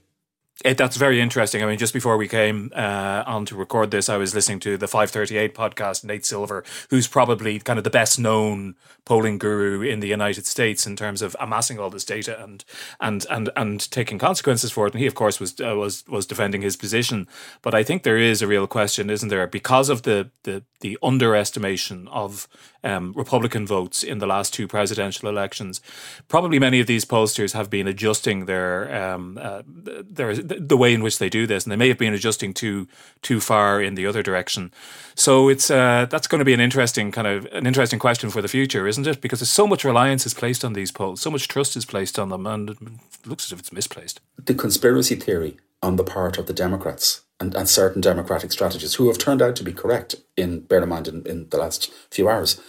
It, 0.64 0.78
that's 0.78 0.96
very 0.96 1.20
interesting. 1.20 1.64
I 1.64 1.66
mean, 1.66 1.78
just 1.78 1.92
before 1.92 2.16
we 2.16 2.28
came 2.28 2.70
uh, 2.76 3.24
on 3.26 3.44
to 3.46 3.56
record 3.56 3.90
this, 3.90 4.08
I 4.08 4.16
was 4.16 4.36
listening 4.36 4.60
to 4.60 4.76
the 4.76 4.86
538 4.86 5.52
podcast, 5.52 6.04
Nate 6.04 6.24
Silver, 6.24 6.62
who's 6.90 7.08
probably 7.08 7.58
kind 7.58 7.76
of 7.76 7.82
the 7.82 7.90
best 7.90 8.20
known 8.20 8.76
polling 9.04 9.38
guru 9.38 9.82
in 9.82 9.98
the 9.98 10.06
United 10.06 10.46
States 10.46 10.86
in 10.86 10.94
terms 10.94 11.22
of 11.22 11.34
amassing 11.40 11.80
all 11.80 11.90
this 11.90 12.04
data 12.04 12.40
and 12.42 12.64
and 13.00 13.26
and 13.30 13.50
and 13.56 13.90
taking 13.90 14.16
consequences 14.16 14.70
for 14.70 14.86
it. 14.86 14.94
And 14.94 15.00
he, 15.00 15.08
of 15.08 15.16
course, 15.16 15.40
was 15.40 15.60
uh, 15.60 15.74
was 15.74 16.04
was 16.06 16.24
defending 16.24 16.62
his 16.62 16.76
position. 16.76 17.26
But 17.60 17.74
I 17.74 17.82
think 17.82 18.04
there 18.04 18.16
is 18.16 18.40
a 18.40 18.46
real 18.46 18.68
question, 18.68 19.10
isn't 19.10 19.28
there, 19.28 19.48
because 19.48 19.88
of 19.88 20.02
the 20.02 20.30
the 20.44 20.62
the 20.80 20.96
underestimation 21.02 22.06
of 22.08 22.46
um, 22.84 23.12
Republican 23.16 23.66
votes 23.66 24.02
in 24.02 24.18
the 24.18 24.26
last 24.26 24.52
two 24.52 24.68
presidential 24.68 25.28
elections. 25.28 25.80
Probably 26.28 26.58
many 26.58 26.80
of 26.80 26.86
these 26.86 27.04
pollsters 27.04 27.52
have 27.52 27.70
been 27.70 27.88
adjusting 27.88 28.46
their 28.46 28.94
um, 28.94 29.38
uh, 29.40 29.62
their 29.66 30.34
the 30.36 30.76
way 30.76 30.94
in 30.94 31.02
which 31.02 31.18
they 31.18 31.28
do 31.28 31.46
this, 31.46 31.64
and 31.64 31.72
they 31.72 31.76
may 31.76 31.88
have 31.88 31.98
been 31.98 32.14
adjusting 32.14 32.54
too 32.54 32.86
too 33.22 33.40
far 33.40 33.80
in 33.80 33.94
the 33.94 34.06
other 34.06 34.22
direction. 34.22 34.72
So 35.14 35.48
it's 35.48 35.70
uh, 35.70 36.06
that's 36.10 36.26
going 36.26 36.40
to 36.40 36.44
be 36.44 36.54
an 36.54 36.60
interesting 36.60 37.10
kind 37.10 37.26
of 37.26 37.46
an 37.52 37.66
interesting 37.66 37.98
question 37.98 38.30
for 38.30 38.42
the 38.42 38.48
future, 38.48 38.86
isn't 38.86 39.06
it? 39.06 39.20
Because 39.20 39.40
there's 39.40 39.50
so 39.50 39.66
much 39.66 39.84
reliance 39.84 40.26
is 40.26 40.34
placed 40.34 40.64
on 40.64 40.74
these 40.74 40.92
polls, 40.92 41.20
so 41.20 41.30
much 41.30 41.48
trust 41.48 41.76
is 41.76 41.84
placed 41.84 42.18
on 42.18 42.28
them, 42.28 42.46
and 42.46 42.70
it 42.70 42.78
looks 43.26 43.46
as 43.46 43.52
if 43.52 43.58
it's 43.58 43.72
misplaced. 43.72 44.20
The 44.44 44.54
conspiracy 44.54 45.16
theory 45.16 45.56
on 45.82 45.96
the 45.96 46.04
part 46.04 46.38
of 46.38 46.46
the 46.46 46.52
Democrats 46.52 47.22
and, 47.44 47.54
and 47.54 47.68
certain 47.68 48.00
democratic 48.00 48.50
strategists 48.50 48.96
who 48.96 49.08
have 49.08 49.18
turned 49.18 49.42
out 49.42 49.54
to 49.56 49.62
be 49.62 49.72
correct 49.72 50.14
in 50.36 50.60
bear 50.60 50.82
in 50.82 50.88
mind 50.88 51.06
in, 51.06 51.26
in 51.26 51.48
the 51.50 51.58
last 51.58 51.92
few 52.10 52.28
hours 52.28 52.60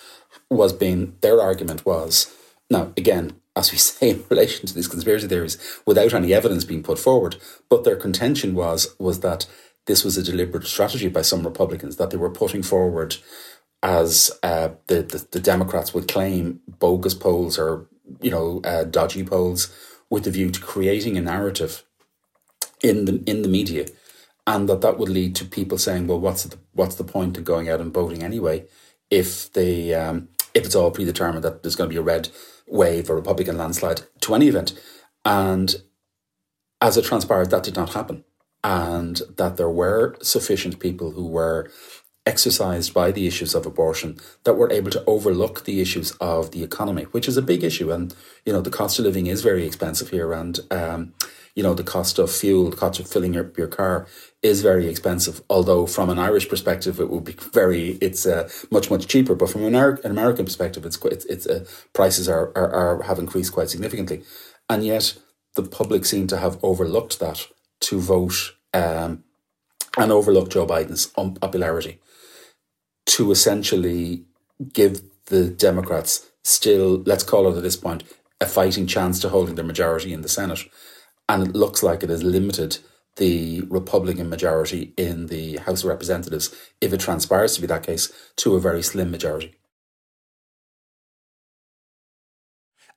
was 0.50 0.74
being 0.74 1.16
their 1.22 1.42
argument 1.42 1.86
was 1.86 2.34
now 2.70 2.92
again 2.98 3.40
as 3.56 3.72
we 3.72 3.78
say 3.90 4.10
in 4.12 4.24
relation 4.30 4.66
to 4.68 4.74
these 4.74 4.88
conspiracy 4.88 5.28
theories 5.28 5.58
without 5.86 6.14
any 6.14 6.34
evidence 6.34 6.66
being 6.66 6.84
put 6.84 7.00
forward 7.00 7.38
but 7.70 7.84
their 7.84 7.96
contention 7.96 8.54
was 8.54 8.96
was 9.00 9.22
that 9.22 9.48
this 9.88 10.04
was 10.04 10.18
a 10.18 10.24
deliberate 10.24 10.66
strategy 10.68 11.08
by 11.08 11.22
some 11.22 11.44
republicans 11.44 11.96
that 11.96 12.10
they 12.10 12.18
were 12.18 12.30
putting 12.42 12.64
forward 12.64 13.16
as 13.84 14.32
uh, 14.44 14.70
the, 14.88 15.04
the, 15.04 15.26
the 15.32 15.40
democrats 15.40 15.94
would 15.94 16.08
claim 16.08 16.60
bogus 16.68 17.14
polls 17.14 17.58
or 17.58 17.88
you 18.22 18.32
know 18.32 18.62
uh, 18.66 18.84
dodgy 18.84 19.24
polls 19.24 19.74
with 20.10 20.26
the 20.26 20.32
view 20.32 20.50
to 20.52 20.60
creating 20.60 21.18
a 21.18 21.22
narrative 21.22 21.84
in 22.84 23.06
the 23.06 23.24
in 23.26 23.42
the 23.42 23.48
media 23.48 23.86
and 24.48 24.70
that 24.70 24.82
that 24.82 24.98
would 24.98 25.10
lead 25.10 25.36
to 25.36 25.46
people 25.46 25.78
saying, 25.78 26.08
"Well, 26.08 26.20
what's 26.20 26.44
the 26.44 26.58
what's 26.74 26.96
the 26.96 27.04
point 27.04 27.38
of 27.38 27.44
going 27.44 27.70
out 27.70 27.82
and 27.82 27.94
voting 27.94 28.24
anyway 28.24 28.66
if 29.10 29.52
they 29.54 29.94
um, 29.94 30.30
if 30.54 30.66
it's 30.66 30.76
all 30.76 30.92
predetermined 30.92 31.44
that 31.44 31.64
there's 31.64 31.76
going 31.76 31.90
to 31.90 31.94
be 31.94 32.00
a 32.00 32.04
red 32.04 32.30
wave 32.68 33.10
or 33.10 33.16
Republican 33.16 33.58
landslide 33.58 34.02
to 34.22 34.36
any 34.36 34.48
event?" 34.48 34.74
And 35.24 35.76
as 36.82 36.98
it 36.98 37.06
transpired, 37.06 37.50
that 37.50 37.64
did 37.64 37.76
not 37.76 37.94
happen, 37.94 38.24
and 38.64 39.22
that 39.38 39.58
there 39.58 39.70
were 39.70 40.16
sufficient 40.22 40.80
people 40.80 41.12
who 41.12 41.26
were 41.26 41.70
exercised 42.26 42.94
by 42.94 43.12
the 43.12 43.28
issues 43.28 43.54
of 43.54 43.66
abortion 43.66 44.18
that 44.44 44.56
were 44.56 44.72
able 44.72 44.90
to 44.92 45.04
overlook 45.06 45.64
the 45.64 45.80
issues 45.80 46.12
of 46.20 46.52
the 46.52 46.64
economy, 46.64 47.04
which 47.12 47.28
is 47.28 47.38
a 47.38 47.42
big 47.42 47.64
issue. 47.64 47.92
And, 47.92 48.16
you 48.46 48.54
know, 48.54 48.62
the 48.62 48.72
cost 48.72 48.98
of 48.98 49.06
living 49.06 49.28
is 49.28 49.44
very 49.44 49.66
expensive 49.66 50.10
here. 50.10 50.34
And, 50.34 50.60
um, 50.72 51.14
you 51.56 51.64
know, 51.64 51.74
the 51.74 51.84
cost 51.84 52.20
of 52.20 52.30
fuel, 52.30 52.70
the 52.70 52.76
cost 52.76 53.00
of 53.00 53.08
filling 53.08 53.34
your, 53.34 53.52
your 53.58 53.68
car 53.68 54.08
is 54.42 54.62
very 54.62 54.88
expensive. 54.88 55.42
Although 55.50 55.88
from 55.88 56.10
an 56.10 56.20
Irish 56.20 56.50
perspective, 56.50 57.00
it 57.00 57.10
would 57.10 57.24
be 57.24 57.36
very, 57.54 57.92
it's 58.02 58.26
uh, 58.26 58.50
much, 58.72 58.92
much 58.92 59.08
cheaper. 59.08 59.36
But 59.36 59.50
from 59.50 59.64
an, 59.64 59.74
an 59.74 60.12
American 60.12 60.46
perspective, 60.46 60.86
it's, 60.86 60.98
it's, 61.06 61.26
it's 61.26 61.48
uh, 61.48 61.66
prices 61.94 62.28
are, 62.28 62.52
are, 62.56 62.72
are, 62.72 63.04
have 63.04 63.20
increased 63.20 63.54
quite 63.54 63.70
significantly. 63.70 64.24
And 64.70 64.86
yet 64.86 65.18
the 65.56 65.64
public 65.64 66.06
seem 66.06 66.28
to 66.28 66.38
have 66.38 66.60
overlooked 66.62 67.20
that 67.20 67.48
to 67.82 68.00
vote 68.00 68.54
um, 68.74 69.24
and 69.98 70.12
overlook 70.12 70.50
Joe 70.50 70.68
Biden's 70.68 71.12
unpopularity 71.18 72.00
to 73.06 73.32
essentially 73.32 74.26
give 74.74 75.02
the 75.28 75.50
Democrats 75.50 76.30
still, 76.44 77.02
let's 77.06 77.24
call 77.24 77.48
it 77.48 77.58
at 77.58 77.64
this 77.64 77.78
point, 77.78 78.04
a 78.42 78.46
fighting 78.46 78.88
chance 78.88 79.20
to 79.22 79.30
holding 79.30 79.56
their 79.56 79.64
majority 79.66 80.12
in 80.12 80.22
the 80.22 80.28
Senate. 80.30 80.60
And 81.28 81.48
it 81.48 81.56
looks 81.56 81.82
like 81.84 82.04
it 82.04 82.10
has 82.10 82.24
limited 82.24 82.78
the 83.16 83.62
Republican 83.70 84.30
majority 84.30 84.94
in 84.98 85.28
the 85.28 85.58
House 85.58 85.84
of 85.84 85.90
Representatives, 85.90 86.54
if 86.82 86.94
it 86.94 87.00
transpires 87.00 87.56
to 87.56 87.62
be 87.62 87.68
that 87.68 87.84
case, 87.84 88.12
to 88.38 88.56
a 88.56 88.60
very 88.60 88.84
slim 88.84 89.10
majority. 89.10 89.56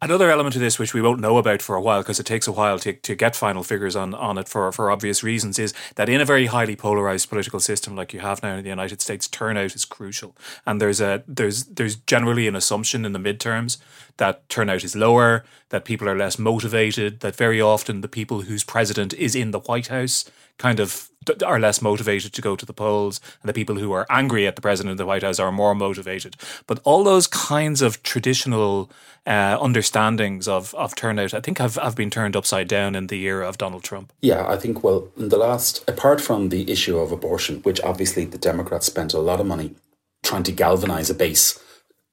Another 0.01 0.31
element 0.31 0.55
of 0.55 0.61
this, 0.61 0.79
which 0.79 0.95
we 0.95 1.03
won't 1.03 1.21
know 1.21 1.39
about 1.39 1.61
for 1.61 1.75
a 1.75 1.81
while 1.81 2.03
because 2.03 2.21
it 2.21 2.27
takes 2.27 2.47
a 2.47 2.53
while 2.53 2.79
to, 2.79 2.93
to 2.93 3.17
get 3.17 3.35
final 3.35 3.65
figures 3.65 3.97
on, 3.97 4.15
on 4.15 4.39
it 4.39 4.49
for, 4.49 4.71
for 4.71 4.93
obvious 4.93 5.25
reasons, 5.25 5.59
is 5.59 5.75
that 5.97 6.09
in 6.09 6.21
a 6.21 6.25
very 6.25 6.47
highly 6.47 6.77
polarized 6.77 7.29
political 7.29 7.59
system 7.59 7.97
like 7.97 8.13
you 8.13 8.21
have 8.21 8.41
now 8.41 8.55
in 8.55 8.63
the 8.63 8.71
United 8.71 9.03
States, 9.03 9.27
turnout 9.27 9.75
is 9.75 9.85
crucial. 9.85 10.37
And 10.65 10.81
there's 10.81 11.01
a 11.01 11.25
there's 11.27 11.65
there's 11.65 11.97
generally 11.97 12.47
an 12.47 12.55
assumption 12.55 13.05
in 13.05 13.13
the 13.13 13.19
midterms 13.19 13.79
that 14.19 14.49
turnout 14.49 14.85
is 14.85 14.95
lower, 14.95 15.45
that 15.71 15.85
people 15.85 16.09
are 16.09 16.17
less 16.17 16.39
motivated, 16.39 17.19
that 17.21 17.35
very 17.35 17.61
often 17.61 18.01
the 18.01 18.07
people 18.07 18.43
whose 18.43 18.63
president 18.63 19.15
is 19.15 19.35
in 19.35 19.51
the 19.51 19.61
White 19.61 19.89
House 19.89 20.31
kind 20.59 20.81
of 20.81 21.11
are 21.45 21.61
less 21.61 21.83
motivated 21.83 22.33
to 22.33 22.43
go 22.43 22.57
to 22.57 22.65
the 22.65 22.73
polls, 22.73 23.21
and 23.43 23.49
the 23.49 23.53
people 23.53 23.77
who 23.77 23.93
are 23.93 24.07
angry 24.09 24.47
at 24.47 24.57
the 24.57 24.63
president 24.63 24.93
of 24.93 24.99
the 24.99 25.07
White 25.07 25.23
House 25.23 25.39
are 25.39 25.53
more 25.53 25.75
motivated. 25.75 26.37
But 26.67 26.81
all 26.85 27.05
those 27.05 27.27
kinds 27.27 27.83
of 27.83 28.03
traditional 28.03 28.91
uh, 29.27 29.59
understandings 29.61 30.49
of, 30.49 30.75
of 30.75 30.95
turnout, 30.95 31.35
I 31.35 31.41
think, 31.41 31.59
have, 31.59 31.75
have 31.75 31.95
been 31.95 32.11
turned 32.11 32.35
upside 32.35 32.67
down 32.69 32.95
in 32.95 33.09
the 33.09 33.23
era 33.25 33.47
of 33.47 33.59
Donald 33.59 33.83
Trump. 33.83 34.13
Yeah, 34.23 34.47
I 34.49 34.57
think, 34.57 34.83
well, 34.83 35.09
in 35.19 35.29
the 35.29 35.37
last, 35.37 35.85
apart 35.89 36.21
from 36.21 36.49
the 36.49 36.71
issue 36.71 36.99
of 36.99 37.13
abortion, 37.13 37.61
which 37.63 37.81
obviously 37.83 38.25
the 38.25 38.39
Democrats 38.39 38.87
spent 38.87 39.13
a 39.13 39.19
lot 39.19 39.41
of 39.41 39.47
money 39.47 39.75
trying 40.23 40.45
to 40.45 40.53
galvanize 40.53 41.11
a 41.11 41.15
base 41.15 41.63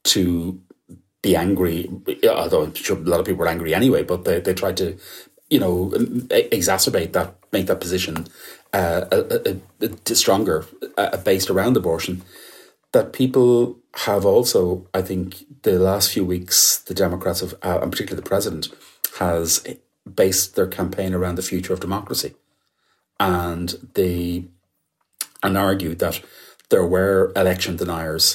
to 0.06 0.60
be 1.22 1.36
angry, 1.36 1.90
although 2.30 2.64
a 2.64 2.94
lot 2.96 3.20
of 3.20 3.26
people 3.26 3.40
were 3.40 3.48
angry 3.48 3.74
anyway, 3.74 4.04
but 4.04 4.26
they, 4.26 4.40
they 4.40 4.54
tried 4.54 4.78
to, 4.78 4.98
you 5.50 5.60
know, 5.60 5.90
exacerbate 6.30 7.14
that, 7.14 7.36
make 7.56 7.68
that 7.68 7.80
position 7.80 8.28
uh, 8.74 9.06
a, 9.12 9.52
a, 9.86 9.90
a 10.12 10.16
stronger, 10.16 10.66
uh, 10.98 11.18
based 11.18 11.50
around 11.50 11.78
abortion. 11.78 12.22
That 12.92 13.14
people 13.14 13.78
have 14.08 14.26
also, 14.26 14.88
I 14.94 15.02
think, 15.02 15.46
the 15.64 15.78
last 15.80 16.12
few 16.12 16.26
weeks, 16.26 16.78
the 16.90 16.94
Democrats 16.94 17.42
have, 17.42 17.54
uh, 17.62 17.80
and 17.82 17.92
particularly 17.92 18.22
the 18.24 18.30
president, 18.30 18.70
has 19.20 19.66
based 20.22 20.56
their 20.56 20.68
campaign 20.68 21.14
around 21.14 21.36
the 21.36 21.50
future 21.52 21.74
of 21.74 21.80
democracy, 21.80 22.32
and 23.20 23.68
they 23.96 24.46
and 25.44 25.58
argued 25.58 26.00
that 26.00 26.22
there 26.70 26.86
were 26.86 27.32
election 27.36 27.76
deniers 27.76 28.26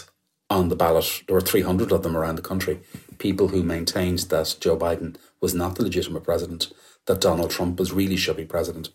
on 0.48 0.68
the 0.68 0.76
ballot. 0.76 1.22
There 1.26 1.34
were 1.34 1.40
300 1.40 1.92
of 1.92 2.02
them 2.02 2.16
around 2.16 2.36
the 2.36 2.50
country. 2.50 2.80
People 3.18 3.48
who 3.48 3.62
maintained 3.62 4.20
that 4.30 4.56
Joe 4.60 4.76
Biden 4.76 5.16
was 5.40 5.54
not 5.54 5.76
the 5.76 5.82
legitimate 5.82 6.24
president, 6.24 6.72
that 7.06 7.20
Donald 7.20 7.50
Trump 7.50 7.78
was 7.78 7.92
really 7.92 8.16
should 8.16 8.36
be 8.36 8.44
president. 8.44 8.90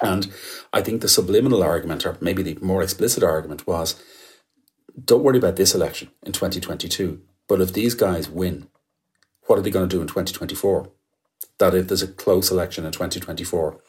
And 0.00 0.32
I 0.72 0.80
think 0.82 1.00
the 1.00 1.08
subliminal 1.08 1.62
argument, 1.62 2.06
or 2.06 2.16
maybe 2.20 2.42
the 2.42 2.58
more 2.60 2.82
explicit 2.82 3.22
argument, 3.22 3.66
was 3.66 4.02
don't 5.04 5.22
worry 5.22 5.38
about 5.38 5.56
this 5.56 5.74
election 5.74 6.10
in 6.24 6.32
2022. 6.32 7.20
But 7.48 7.60
if 7.60 7.72
these 7.72 7.94
guys 7.94 8.28
win, 8.28 8.68
what 9.46 9.58
are 9.58 9.62
they 9.62 9.70
going 9.70 9.88
to 9.88 9.96
do 9.96 10.00
in 10.00 10.06
2024? 10.06 10.90
That 11.58 11.74
if 11.74 11.88
there's 11.88 12.02
a 12.02 12.08
close 12.08 12.50
election 12.50 12.84
in 12.84 12.92
2024, 12.92 13.80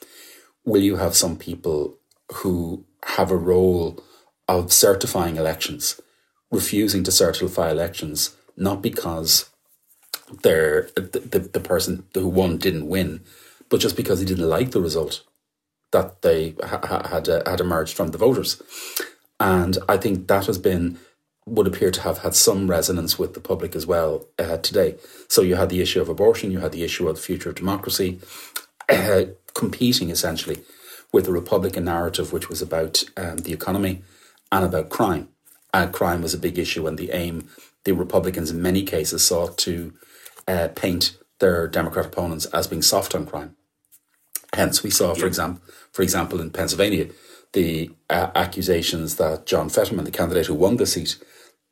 will 0.66 0.82
you 0.82 0.98
have 0.98 1.16
some 1.16 1.38
people 1.38 1.98
who 2.34 2.86
have 3.18 3.32
a 3.32 3.38
role 3.38 4.04
of 4.48 4.74
certifying 4.74 5.38
elections 5.38 6.02
refusing 6.52 7.04
to 7.04 7.12
certify 7.12 7.72
elections, 7.72 8.36
not 8.58 8.82
because 8.82 9.50
they're 10.44 10.90
the, 10.96 11.02
the, 11.02 11.40
the 11.40 11.60
person 11.60 12.06
who 12.14 12.28
won 12.28 12.58
didn't 12.58 12.88
win, 12.88 13.22
but 13.70 13.80
just 13.80 13.96
because 13.96 14.20
he 14.20 14.26
didn't 14.26 14.50
like 14.50 14.72
the 14.72 14.82
result. 14.82 15.24
That 15.92 16.22
they 16.22 16.56
ha- 16.64 17.08
had 17.08 17.30
uh, 17.30 17.44
had 17.46 17.60
emerged 17.60 17.96
from 17.96 18.10
the 18.10 18.18
voters, 18.18 18.62
and 19.40 19.78
I 19.88 19.98
think 19.98 20.28
that 20.28 20.46
has 20.46 20.58
been 20.58 21.00
would 21.46 21.68
appear 21.68 21.92
to 21.92 22.02
have 22.02 22.20
had 22.20 22.36
some 22.36 22.70
resonance 22.70 23.18
with 23.18 23.34
the 23.34 23.40
public 23.40 23.76
as 23.76 23.88
well 23.88 24.28
uh, 24.38 24.58
today. 24.58 24.96
So 25.28 25.42
you 25.42 25.56
had 25.56 25.70
the 25.70 25.82
issue 25.82 26.00
of 26.00 26.08
abortion, 26.08 26.52
you 26.52 26.60
had 26.60 26.72
the 26.72 26.84
issue 26.84 27.10
of 27.10 27.16
the 27.16 27.22
future 27.22 27.50
of 27.50 27.56
democracy, 27.56 28.20
uh, 28.88 29.24
competing 29.56 30.12
essentially 30.12 30.62
with 31.12 31.26
the 31.26 31.32
Republican 31.32 31.86
narrative, 31.86 32.32
which 32.32 32.48
was 32.48 32.62
about 32.62 33.04
um, 33.18 33.38
the 33.38 33.54
economy 33.54 34.04
and 34.52 34.64
about 34.64 34.90
crime. 34.90 35.30
Crime 35.94 36.22
was 36.22 36.34
a 36.34 36.38
big 36.38 36.60
issue, 36.60 36.86
and 36.86 36.98
the 36.98 37.12
aim 37.12 37.50
the 37.84 37.94
Republicans 37.94 38.52
in 38.52 38.62
many 38.62 38.84
cases 38.84 39.24
sought 39.24 39.58
to 39.60 39.94
uh, 40.48 40.70
paint 40.76 41.18
their 41.40 41.68
Democrat 41.68 42.06
opponents 42.06 42.46
as 42.48 42.68
being 42.68 42.82
soft 42.82 43.16
on 43.16 43.26
crime. 43.26 43.56
Hence, 44.54 44.84
we 44.84 44.90
saw, 44.90 45.14
for 45.14 45.28
example, 45.28 45.62
for 45.92 46.02
example, 46.02 46.42
in 46.42 46.52
Pennsylvania, 46.52 47.08
the 47.54 47.92
uh, 48.10 48.32
accusations 48.36 49.16
that 49.18 49.46
John 49.46 49.70
Fetterman, 49.70 50.06
the 50.06 50.12
candidate 50.12 50.48
who 50.48 50.56
won 50.56 50.78
the 50.78 50.86
seat, 50.86 51.18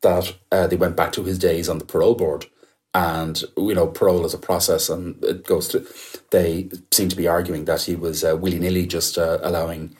that 0.02 0.34
uh, 0.52 0.66
they 0.66 0.76
went 0.76 0.96
back 0.96 1.12
to 1.12 1.24
his 1.24 1.38
days 1.38 1.68
on 1.68 1.78
the 1.78 1.84
parole 1.84 2.14
board, 2.14 2.46
and 2.94 3.42
you 3.56 3.74
know, 3.74 3.86
parole 3.86 4.24
is 4.24 4.34
a 4.34 4.38
process, 4.38 4.88
and 4.88 5.22
it 5.24 5.46
goes 5.46 5.68
to. 5.68 5.86
They 6.30 6.70
seem 6.90 7.08
to 7.10 7.16
be 7.16 7.28
arguing 7.28 7.66
that 7.66 7.82
he 7.82 7.96
was 7.96 8.24
uh, 8.24 8.36
willy 8.36 8.58
nilly 8.58 8.86
just 8.86 9.18
uh, 9.18 9.38
allowing 9.42 9.96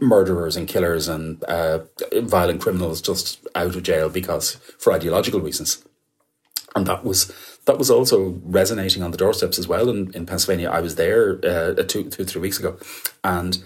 murderers 0.00 0.56
and 0.56 0.68
killers 0.68 1.08
and 1.08 1.42
uh, 1.44 1.80
violent 2.22 2.60
criminals 2.60 3.00
just 3.02 3.46
out 3.54 3.74
of 3.74 3.82
jail 3.82 4.08
because 4.08 4.54
for 4.78 4.92
ideological 4.92 5.40
reasons. 5.40 5.84
And 6.76 6.86
that 6.86 7.04
was 7.04 7.32
that 7.68 7.78
was 7.78 7.90
also 7.90 8.40
resonating 8.44 9.02
on 9.02 9.10
the 9.10 9.18
doorsteps 9.18 9.58
as 9.58 9.68
well 9.68 9.90
in, 9.90 10.10
in 10.14 10.24
Pennsylvania. 10.24 10.70
I 10.70 10.80
was 10.80 10.94
there 10.94 11.38
uh, 11.44 11.74
two, 11.82 12.08
two, 12.08 12.24
three 12.24 12.40
weeks 12.40 12.58
ago, 12.58 12.78
and 13.22 13.62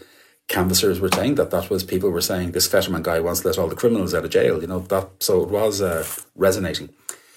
canvassers 0.48 0.98
were 0.98 1.08
saying 1.08 1.36
that 1.36 1.52
that 1.52 1.70
was 1.70 1.84
people 1.84 2.10
were 2.10 2.20
saying 2.20 2.50
this 2.50 2.66
Fetterman 2.66 3.04
guy 3.04 3.20
wants 3.20 3.40
to 3.40 3.46
let 3.46 3.58
all 3.58 3.68
the 3.68 3.76
criminals 3.76 4.12
out 4.12 4.24
of 4.24 4.30
jail. 4.30 4.60
You 4.60 4.66
know 4.66 4.80
that, 4.80 5.08
so 5.20 5.40
it 5.44 5.50
was 5.50 5.80
uh, 5.80 6.04
resonating. 6.34 6.88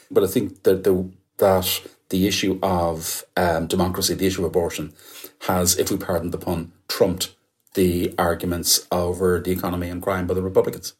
But 0.10 0.24
I 0.24 0.27
think 0.27 0.63
that 0.63 0.84
the 0.84 1.07
that 1.38 1.81
the 2.10 2.25
issue 2.25 2.57
of 2.63 3.24
um, 3.38 3.67
democracy, 3.67 4.15
the 4.15 4.25
issue 4.25 4.41
of 4.41 4.48
abortion, 4.48 4.93
has, 5.41 5.77
if 5.77 5.91
we 5.91 5.98
pardon 5.98 6.31
the 6.31 6.39
pun, 6.39 6.72
trumped 6.88 7.36
the 7.75 8.15
arguments 8.17 8.88
over 8.91 9.39
the 9.39 9.51
economy 9.51 9.89
and 9.89 10.01
crime 10.01 10.25
by 10.25 10.34
the 10.34 10.41
Republicans. 10.41 10.93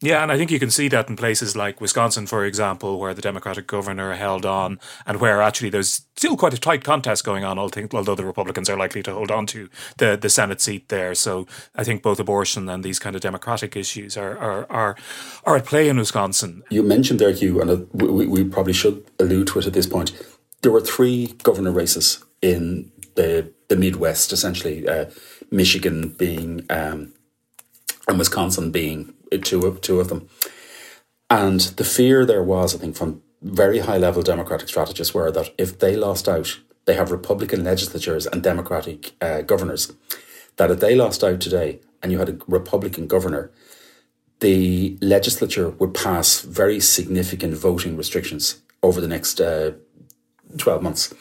Yeah, 0.00 0.22
and 0.22 0.30
I 0.30 0.36
think 0.36 0.50
you 0.50 0.58
can 0.58 0.70
see 0.70 0.88
that 0.88 1.08
in 1.08 1.16
places 1.16 1.56
like 1.56 1.80
Wisconsin, 1.80 2.26
for 2.26 2.44
example, 2.44 2.98
where 2.98 3.14
the 3.14 3.22
Democratic 3.22 3.66
governor 3.66 4.14
held 4.14 4.44
on, 4.44 4.78
and 5.06 5.20
where 5.20 5.40
actually 5.40 5.70
there's 5.70 6.02
still 6.16 6.36
quite 6.36 6.52
a 6.52 6.58
tight 6.58 6.84
contest 6.84 7.24
going 7.24 7.44
on. 7.44 7.58
Although 7.58 8.14
the 8.14 8.24
Republicans 8.24 8.68
are 8.68 8.76
likely 8.76 9.02
to 9.04 9.14
hold 9.14 9.30
on 9.30 9.46
to 9.46 9.68
the, 9.96 10.18
the 10.20 10.28
Senate 10.28 10.60
seat 10.60 10.88
there, 10.88 11.14
so 11.14 11.46
I 11.74 11.82
think 11.82 12.02
both 12.02 12.20
abortion 12.20 12.68
and 12.68 12.84
these 12.84 12.98
kind 12.98 13.16
of 13.16 13.22
democratic 13.22 13.74
issues 13.74 14.16
are 14.16 14.36
are 14.38 14.66
are, 14.70 14.96
are 15.44 15.56
at 15.56 15.64
play 15.64 15.88
in 15.88 15.96
Wisconsin. 15.96 16.62
You 16.70 16.82
mentioned 16.82 17.18
there, 17.18 17.32
Hugh, 17.32 17.60
and 17.60 17.88
we, 17.92 18.26
we 18.26 18.44
probably 18.44 18.74
should 18.74 19.04
allude 19.18 19.48
to 19.48 19.60
it 19.60 19.66
at 19.66 19.72
this 19.72 19.86
point. 19.86 20.12
There 20.60 20.72
were 20.72 20.80
three 20.80 21.28
governor 21.42 21.72
races 21.72 22.22
in 22.42 22.92
the 23.14 23.50
the 23.68 23.76
Midwest, 23.76 24.32
essentially. 24.32 24.86
Uh, 24.86 25.06
Michigan 25.50 26.08
being 26.08 26.66
um, 26.70 27.14
and 28.08 28.18
Wisconsin 28.18 28.70
being 28.70 29.14
two 29.42 29.66
of 29.66 29.80
two 29.80 30.00
of 30.00 30.08
them. 30.08 30.28
And 31.28 31.60
the 31.60 31.84
fear 31.84 32.24
there 32.24 32.42
was, 32.42 32.74
I 32.74 32.78
think, 32.78 32.96
from 32.96 33.22
very 33.42 33.80
high 33.80 33.98
level 33.98 34.22
Democratic 34.22 34.68
strategists 34.68 35.14
were 35.14 35.30
that 35.32 35.52
if 35.58 35.78
they 35.78 35.96
lost 35.96 36.28
out, 36.28 36.58
they 36.84 36.94
have 36.94 37.10
Republican 37.10 37.64
legislatures 37.64 38.26
and 38.26 38.42
Democratic 38.42 39.12
uh, 39.20 39.42
governors. 39.42 39.92
That 40.56 40.70
if 40.70 40.80
they 40.80 40.94
lost 40.94 41.22
out 41.24 41.40
today 41.40 41.80
and 42.02 42.12
you 42.12 42.18
had 42.18 42.28
a 42.28 42.38
Republican 42.46 43.06
governor, 43.06 43.50
the 44.40 44.96
legislature 45.00 45.70
would 45.70 45.94
pass 45.94 46.40
very 46.40 46.78
significant 46.80 47.54
voting 47.54 47.96
restrictions 47.96 48.62
over 48.82 49.00
the 49.00 49.08
next 49.08 49.40
uh, 49.40 49.72
12 50.58 50.82
months 50.82 51.14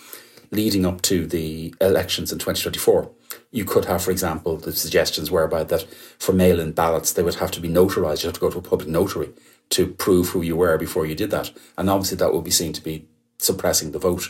leading 0.52 0.86
up 0.86 1.02
to 1.02 1.26
the 1.26 1.74
elections 1.82 2.32
in 2.32 2.40
2024 2.40 3.10
you 3.56 3.64
could 3.64 3.86
have, 3.86 4.04
for 4.04 4.12
example, 4.12 4.58
the 4.58 4.74
suggestions 4.74 5.32
whereby 5.32 5.64
that 5.64 5.84
for 6.20 6.34
mail 6.34 6.60
in 6.60 6.74
ballots, 6.74 7.14
they 7.14 7.24
would 7.24 7.36
have 7.36 7.52
to 7.52 7.62
be 7.62 7.70
notarized. 7.70 8.22
You 8.22 8.28
have 8.28 8.34
to 8.34 8.42
go 8.42 8.52
to 8.52 8.58
a 8.58 8.62
public 8.62 8.90
notary 8.90 9.30
to 9.70 9.88
prove 9.88 10.30
who 10.30 10.42
you 10.42 10.58
were 10.58 10.78
before 10.78 11.06
you 11.06 11.16
did 11.16 11.32
that. 11.32 11.52
And 11.78 11.90
obviously, 11.90 12.18
that 12.18 12.34
would 12.34 12.44
be 12.44 12.52
seen 12.52 12.74
to 12.74 12.84
be 12.84 13.08
suppressing 13.40 13.92
the 13.92 14.00
vote. 14.00 14.26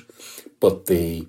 But 0.59 0.85
the 0.85 1.27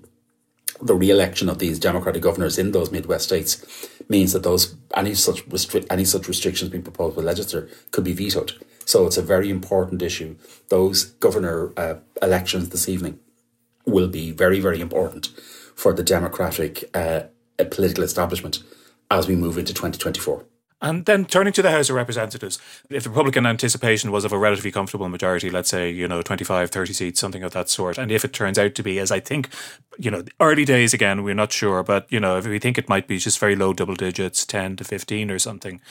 the 0.79 0.93
re-election 0.93 1.49
of 1.49 1.57
these 1.57 1.79
Democratic 1.79 2.21
governors 2.21 2.59
in 2.59 2.71
those 2.71 2.91
Midwest 2.91 3.25
states 3.25 3.65
means 4.07 4.31
that 4.31 4.43
those 4.43 4.75
any 4.95 5.15
such 5.15 5.43
any 5.89 6.05
such 6.05 6.27
restrictions 6.27 6.69
being 6.69 6.83
proposed 6.83 7.15
by 7.15 7.23
the 7.23 7.27
legislature 7.27 7.67
could 7.89 8.03
be 8.03 8.13
vetoed. 8.13 8.53
So 8.85 9.07
it's 9.07 9.17
a 9.17 9.23
very 9.23 9.49
important 9.49 10.03
issue. 10.03 10.35
Those 10.69 11.05
governor 11.25 11.73
uh, 11.75 11.95
elections 12.21 12.69
this 12.69 12.87
evening 12.87 13.17
will 13.87 14.07
be 14.07 14.29
very 14.29 14.59
very 14.59 14.81
important 14.81 15.29
for 15.73 15.93
the 15.93 16.03
Democratic 16.03 16.91
uh, 16.93 17.21
political 17.65 18.03
establishment 18.03 18.63
as 19.09 19.27
we 19.27 19.35
move 19.35 19.57
into 19.57 19.73
2024. 19.73 20.45
And 20.79 21.05
then 21.05 21.25
turning 21.25 21.53
to 21.53 21.63
the 21.63 21.71
House 21.71 21.89
of 21.89 21.95
Representatives, 21.95 22.59
if 22.91 23.03
the 23.03 23.09
Republican 23.09 23.47
anticipation 23.47 24.11
was 24.11 24.23
of 24.23 24.31
a 24.31 24.37
relatively 24.37 24.71
comfortable 24.71 25.09
majority, 25.09 25.49
let's 25.49 25.69
say, 25.69 25.89
you 25.89 26.07
know, 26.07 26.21
25, 26.21 26.69
30 26.69 26.93
seats, 26.93 27.19
something 27.19 27.41
of 27.41 27.51
that 27.53 27.67
sort, 27.67 27.97
and 27.97 28.11
if 28.11 28.23
it 28.23 28.31
turns 28.31 28.59
out 28.59 28.75
to 28.75 28.83
be, 28.83 28.99
as 28.99 29.11
I 29.11 29.19
think, 29.19 29.49
you 29.97 30.11
know, 30.11 30.23
early 30.39 30.65
days 30.65 30.93
again, 30.93 31.23
we're 31.23 31.33
not 31.33 31.51
sure, 31.51 31.81
but, 31.81 32.05
you 32.11 32.19
know, 32.19 32.37
if 32.37 32.45
we 32.45 32.59
think 32.59 32.77
it 32.77 32.89
might 32.89 33.07
be 33.07 33.17
just 33.17 33.39
very 33.39 33.55
low 33.55 33.73
double 33.73 33.95
digits, 33.95 34.45
10 34.45 34.75
to 34.75 34.83
15 34.83 35.31
or 35.31 35.39
something, 35.39 35.81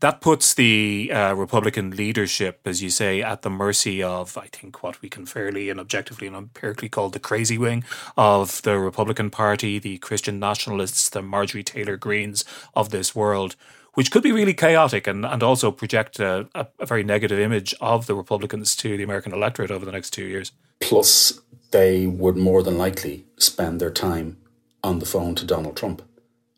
that 0.00 0.20
puts 0.20 0.54
the 0.54 1.10
uh, 1.12 1.34
Republican 1.34 1.90
leadership, 1.90 2.60
as 2.64 2.82
you 2.82 2.90
say, 2.90 3.22
at 3.22 3.42
the 3.42 3.50
mercy 3.50 4.02
of, 4.02 4.36
I 4.36 4.46
think, 4.46 4.82
what 4.82 5.00
we 5.00 5.08
can 5.08 5.24
fairly 5.24 5.70
and 5.70 5.80
objectively 5.80 6.26
and 6.26 6.36
empirically 6.36 6.88
call 6.88 7.08
the 7.08 7.18
crazy 7.18 7.56
wing 7.56 7.84
of 8.16 8.60
the 8.62 8.78
Republican 8.78 9.30
Party, 9.30 9.78
the 9.78 9.98
Christian 9.98 10.38
nationalists, 10.38 11.08
the 11.08 11.22
Marjorie 11.22 11.62
Taylor 11.62 11.96
Greenes 11.96 12.44
of 12.74 12.90
this 12.90 13.14
world 13.14 13.56
which 13.94 14.10
could 14.10 14.22
be 14.22 14.30
really 14.30 14.52
chaotic 14.52 15.06
and, 15.06 15.24
and 15.24 15.42
also 15.42 15.72
project 15.72 16.20
a, 16.20 16.46
a, 16.54 16.66
a, 16.78 16.84
very 16.84 17.02
negative 17.02 17.38
image 17.38 17.74
of 17.80 18.06
the 18.06 18.14
Republicans 18.14 18.76
to 18.76 18.94
the 18.94 19.02
American 19.02 19.32
electorate 19.32 19.70
over 19.70 19.86
the 19.86 19.90
next 19.92 20.10
two 20.10 20.26
years. 20.26 20.52
Plus, 20.80 21.40
they 21.70 22.06
would 22.06 22.36
more 22.36 22.62
than 22.62 22.76
likely 22.76 23.24
spend 23.38 23.80
their 23.80 23.90
time 23.90 24.36
on 24.84 24.98
the 24.98 25.06
phone 25.06 25.34
to 25.34 25.46
Donald 25.46 25.78
Trump 25.78 26.02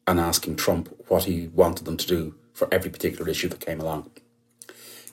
and 0.05 0.19
asking 0.19 0.57
Trump 0.57 0.93
what 1.07 1.25
he 1.25 1.47
wanted 1.55 1.85
them 1.85 1.97
to 1.97 2.07
do 2.09 2.35
for 2.59 2.69
every 2.73 2.91
particular 2.91 3.31
issue 3.31 3.49
that 3.49 3.65
came 3.65 3.81
along. 3.81 4.11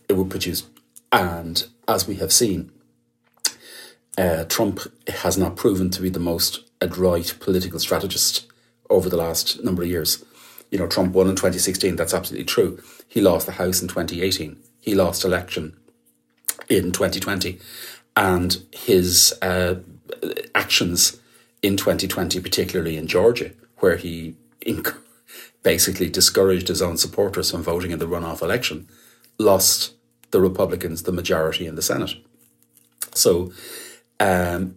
It 0.09 0.13
would 0.13 0.29
produce, 0.29 0.67
and 1.11 1.65
as 1.87 2.07
we 2.07 2.15
have 2.15 2.33
seen, 2.33 2.71
uh, 4.17 4.45
Trump 4.45 4.79
has 5.07 5.37
not 5.37 5.55
proven 5.55 5.89
to 5.91 6.01
be 6.01 6.09
the 6.09 6.19
most 6.19 6.61
adroit 6.81 7.35
political 7.39 7.79
strategist 7.79 8.45
over 8.89 9.09
the 9.09 9.17
last 9.17 9.63
number 9.63 9.83
of 9.83 9.89
years 9.89 10.23
you 10.75 10.79
know, 10.79 10.87
Trump 10.87 11.13
won 11.13 11.29
in 11.29 11.35
2016. 11.35 11.95
That's 11.95 12.13
absolutely 12.13 12.45
true. 12.45 12.81
He 13.07 13.21
lost 13.21 13.45
the 13.45 13.53
House 13.53 13.81
in 13.81 13.87
2018. 13.87 14.57
He 14.81 14.95
lost 14.95 15.23
election 15.23 15.77
in 16.69 16.91
2020. 16.91 17.59
And 18.17 18.57
his 18.71 19.33
uh, 19.41 19.75
actions 20.53 21.19
in 21.61 21.77
2020, 21.77 22.39
particularly 22.39 22.97
in 22.97 23.07
Georgia, 23.07 23.51
where 23.77 23.97
he 23.97 24.35
basically 25.65 26.07
discouraged 26.07 26.67
his 26.67 26.81
own 26.81 26.95
supporters 26.95 27.49
from 27.49 27.63
voting 27.63 27.89
in 27.89 27.97
the 27.97 28.05
runoff 28.05 28.43
election, 28.43 28.87
lost 29.39 29.95
the 30.29 30.39
Republicans 30.39 31.03
the 31.03 31.11
majority 31.11 31.65
in 31.65 31.73
the 31.75 31.81
Senate. 31.81 32.13
So, 33.15 33.51
um, 34.19 34.75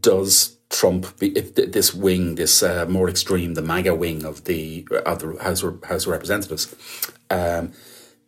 does 0.00 0.56
Trump, 0.70 1.06
if 1.20 1.54
this 1.54 1.92
wing, 1.92 2.36
this 2.36 2.62
uh, 2.62 2.86
more 2.88 3.10
extreme, 3.10 3.52
the 3.52 3.62
MAGA 3.62 3.94
wing 3.94 4.24
of 4.24 4.44
the 4.44 4.88
of 5.04 5.18
the 5.18 5.36
House 5.42 5.62
House 5.90 6.06
of 6.06 6.12
Representatives, 6.12 6.74
um, 7.28 7.72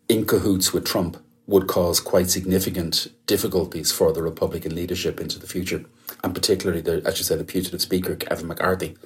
in 0.07 0.27
cahoots 0.27 0.73
with 0.75 0.85
Trump, 0.85 1.17
would 1.47 1.67
cause 1.67 1.99
quite 1.99 2.29
significant 2.29 3.09
difficulties 3.27 3.91
for 3.91 4.13
the 4.13 4.23
Republican 4.23 4.75
leadership 4.75 5.19
into 5.19 5.39
the 5.39 5.47
future, 5.47 5.85
and 6.23 6.35
particularly 6.35 6.83
the, 6.83 7.01
as 7.07 7.19
you 7.19 7.25
said, 7.25 7.39
the 7.39 7.45
putative 7.45 7.81
Speaker 7.81 8.15
Kevin 8.17 8.49
McCarthy, 8.49 8.97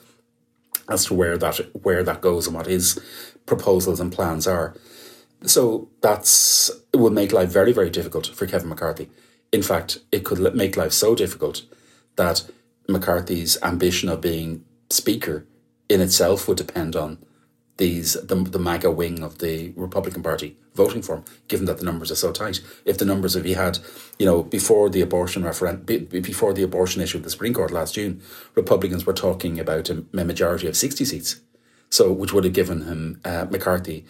as 0.89 1.05
to 1.07 1.15
where 1.15 1.37
that 1.39 1.59
where 1.83 2.03
that 2.03 2.21
goes 2.21 2.47
and 2.47 2.57
what 2.57 2.67
his 2.67 3.01
proposals 3.47 4.01
and 4.01 4.13
plans 4.13 4.47
are. 4.47 4.75
So 5.45 5.89
that's 6.01 6.71
it 6.93 6.97
would 6.97 7.13
make 7.13 7.33
life 7.33 7.51
very 7.51 7.73
very 7.73 7.91
difficult 7.91 8.27
for 8.29 8.47
Kevin 8.47 8.69
McCarthy. 8.69 9.11
In 9.53 9.63
fact, 9.63 9.99
it 10.13 10.25
could 10.25 10.55
make 10.55 10.77
life 10.77 10.93
so 10.93 11.15
difficult 11.15 11.63
that 12.17 12.49
McCarthy's 12.89 13.59
ambition 13.63 14.09
of 14.09 14.21
being 14.21 14.65
speaker 14.91 15.47
in 15.89 16.01
itself 16.01 16.49
would 16.49 16.59
depend 16.59 16.97
on 16.97 17.19
these 17.77 18.15
the, 18.15 18.35
the 18.35 18.59
MAGA 18.59 18.91
wing 18.91 19.23
of 19.23 19.39
the 19.39 19.73
Republican 19.77 20.23
Party 20.23 20.57
voting 20.75 21.03
for 21.03 21.17
him, 21.17 21.25
given 21.49 21.67
that 21.67 21.79
the 21.79 21.85
numbers 21.85 22.11
are 22.11 22.17
so 22.17 22.33
tight. 22.33 22.61
If 22.85 22.99
the 22.99 23.05
numbers, 23.05 23.35
if 23.35 23.45
he 23.45 23.55
had, 23.55 23.79
you 24.19 24.27
know, 24.27 24.43
before 24.43 24.91
the 24.91 25.01
abortion 25.01 25.45
referendum, 25.45 25.85
before 26.07 26.53
the 26.53 26.63
abortion 26.63 27.03
issue 27.03 27.19
of 27.19 27.25
the 27.25 27.31
Supreme 27.31 27.55
Court 27.55 27.71
last 27.71 27.95
June, 27.95 28.21
Republicans 28.55 29.07
were 29.07 29.13
talking 29.13 29.59
about 29.59 29.89
a 29.91 30.05
majority 30.13 30.67
of 30.67 30.77
60 30.77 31.05
seats. 31.05 31.41
So, 31.89 32.13
which 32.13 32.33
would 32.33 32.45
have 32.45 32.53
given 32.53 32.83
him 32.83 33.21
uh, 33.25 33.47
McCarthy 33.49 34.05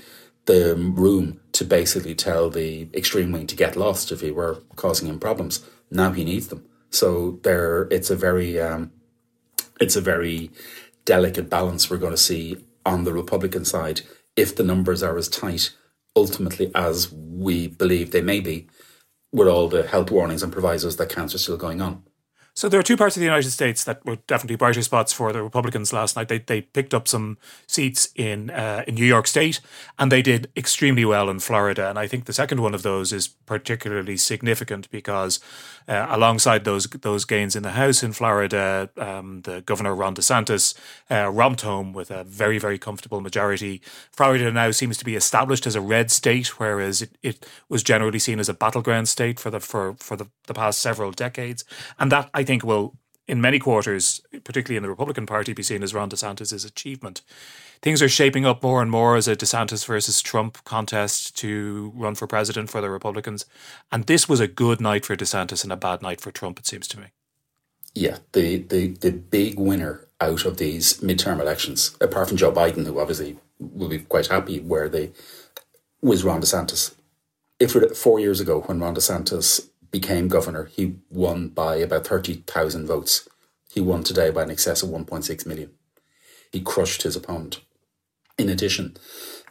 the 0.47 0.77
room 0.77 1.41
to 1.53 1.65
basically 1.65 2.15
tell 2.15 2.49
the 2.51 2.89
extreme 2.95 3.33
wing 3.33 3.47
to 3.49 3.57
get 3.57 3.77
lost 3.77 4.11
if 4.11 4.21
he 4.21 4.31
were 4.31 4.63
causing 4.77 5.09
him 5.09 5.21
problems. 5.21 5.65
Now 5.91 6.13
he 6.13 6.25
needs 6.25 6.49
them. 6.49 6.65
So 6.91 7.41
there, 7.43 7.89
it's 7.91 8.11
a 8.11 8.17
very, 8.17 8.61
um, 8.61 8.93
it's 9.81 9.97
a 9.97 10.01
very 10.01 10.51
delicate 11.05 11.51
balance 11.51 11.91
we're 11.91 11.99
going 11.99 12.13
to 12.13 12.17
see 12.17 12.57
on 12.87 13.05
the 13.05 13.13
Republican 13.13 13.65
side 13.65 14.01
if 14.37 14.57
the 14.57 14.63
numbers 14.63 15.03
are 15.03 15.19
as 15.19 15.29
tight 15.29 15.73
ultimately 16.17 16.71
as 16.75 17.13
we 17.13 17.69
believe 17.69 18.11
they 18.11 18.23
may 18.23 18.41
be, 18.41 18.67
with 19.33 19.47
all 19.47 19.69
the 19.69 19.87
health 19.87 20.11
warnings 20.11 20.43
and 20.43 20.53
provisos 20.53 20.97
that 20.97 21.11
cancer 21.11 21.37
still 21.37 21.59
going 21.59 21.83
on. 21.83 22.03
So 22.55 22.71
there 22.71 22.81
are 22.81 22.83
two 22.83 22.97
parts 22.97 23.17
of 23.17 23.21
the 23.21 23.27
United 23.27 23.51
States 23.51 23.85
that 23.85 24.03
were 24.07 24.17
definitely 24.27 24.57
brighter 24.57 24.81
spots 24.81 25.13
for 25.13 25.31
the 25.31 25.43
Republicans 25.43 25.93
last 25.93 26.17
night. 26.17 26.29
They 26.29 26.39
they 26.39 26.63
picked 26.63 26.95
up 26.95 27.07
some 27.07 27.37
seats 27.67 28.09
in 28.15 28.49
uh, 28.49 28.83
in 28.87 28.95
New 28.95 29.05
York 29.05 29.27
State, 29.27 29.61
and 29.99 30.11
they 30.11 30.23
did 30.23 30.51
extremely 30.57 31.05
well 31.05 31.29
in 31.29 31.39
Florida. 31.39 31.91
And 31.91 31.99
I 31.99 32.07
think 32.07 32.25
the 32.25 32.33
second 32.33 32.61
one 32.61 32.75
of 32.75 32.83
those 32.83 33.13
is 33.13 33.29
particularly 33.29 34.17
significant 34.17 34.91
because, 34.91 35.39
uh, 35.89 36.07
alongside 36.11 36.65
those 36.65 36.85
those 36.87 37.25
gains 37.25 37.57
in 37.57 37.63
the 37.63 37.71
House 37.71 38.03
in 38.03 38.13
Florida, 38.13 38.91
um, 38.97 39.43
the 39.43 39.63
Governor 39.63 39.95
Ron 39.95 40.15
DeSantis 40.15 40.75
uh, 41.11 41.31
romped 41.31 41.63
home 41.63 41.93
with 41.93 42.11
a 42.11 42.25
very 42.25 42.59
very 42.59 42.79
comfortable 42.79 43.21
majority. 43.21 43.81
Florida 44.13 44.51
now 44.51 44.71
seems 44.71 44.97
to 44.99 45.05
be 45.05 45.17
established 45.17 45.67
as 45.67 45.75
a 45.75 45.81
red 45.81 46.11
state, 46.11 46.59
whereas 46.59 47.03
it, 47.03 47.11
it 47.23 47.47
was 47.69 47.83
generally 47.83 48.19
seen 48.19 48.41
as 48.41 48.49
a 48.49 48.55
battleground 48.55 49.09
state 49.09 49.39
for 49.39 49.51
the 49.51 49.61
for 49.61 49.95
for 49.99 50.17
the, 50.17 50.29
the 50.47 50.55
past 50.55 50.81
several 50.81 51.13
decades, 51.13 51.65
and 51.99 52.11
that 52.13 52.31
I 52.35 52.43
think 52.45 52.65
will, 52.65 52.95
in 53.29 53.41
many 53.41 53.59
quarters, 53.59 54.21
particularly 54.45 54.77
in 54.77 54.83
the 54.83 54.89
Republican 54.89 55.27
Party, 55.27 55.53
be 55.53 55.63
seen 55.63 55.83
as 55.83 55.93
Ron 55.93 56.11
DeSantis' 56.11 56.67
achievement. 56.67 57.23
Things 57.83 58.01
are 58.01 58.09
shaping 58.09 58.47
up 58.47 58.63
more 58.63 58.81
and 58.81 58.91
more 58.91 59.17
as 59.17 59.27
a 59.27 59.37
DeSantis 59.37 59.85
versus 59.87 60.23
Trump 60.23 60.63
contest 60.65 61.37
to 61.39 61.93
run 61.95 62.15
for 62.15 62.27
president 62.27 62.71
for 62.71 62.81
the 62.81 62.91
Republicans. 62.91 63.45
And 63.91 64.05
this 64.05 64.29
was 64.29 64.41
a 64.41 64.49
good 64.49 64.81
night 64.81 65.05
for 65.05 65.17
DeSantis 65.17 65.65
and 65.65 65.73
a 65.73 65.77
bad 65.77 66.03
night 66.03 66.21
for 66.21 66.31
Trump, 66.31 66.59
it 66.59 66.67
seems 66.67 66.87
to 66.89 67.01
me. 67.01 67.07
Yeah, 67.95 68.19
the, 68.33 68.59
the, 68.59 68.89
the 68.89 69.11
big 69.11 69.59
winner 69.59 70.07
out 70.21 70.45
of 70.45 70.59
these 70.59 71.01
midterm 71.01 71.41
elections, 71.41 71.97
apart 72.01 72.29
from 72.29 72.37
Joe 72.37 72.53
Biden, 72.53 72.87
who 72.87 73.01
obviously 73.01 73.39
will 73.59 73.89
be 73.89 73.99
quite 74.01 74.27
happy 74.27 74.61
where 74.61 74.89
they 74.89 75.13
was 76.01 76.23
Ron 76.23 76.41
DeSantis. 76.41 76.95
If 77.59 77.73
four 77.97 78.21
years 78.21 78.39
ago, 78.39 78.61
when 78.61 78.81
Ron 78.81 78.95
DeSantis 78.95 79.69
became 79.99 80.29
governor, 80.29 80.65
he 80.77 80.95
won 81.11 81.49
by 81.49 81.77
about 81.77 82.07
30,000 82.07 82.87
votes. 82.87 83.27
He 83.73 83.81
won 83.81 84.03
today 84.03 84.31
by 84.31 84.43
an 84.43 84.51
excess 84.51 84.83
of 84.83 84.91
1.6 84.91 85.47
million. 85.47 85.71
He 86.53 86.61
crushed 86.61 87.03
his 87.03 87.17
opponent. 87.17 87.61
In 88.37 88.51
addition, 88.51 88.97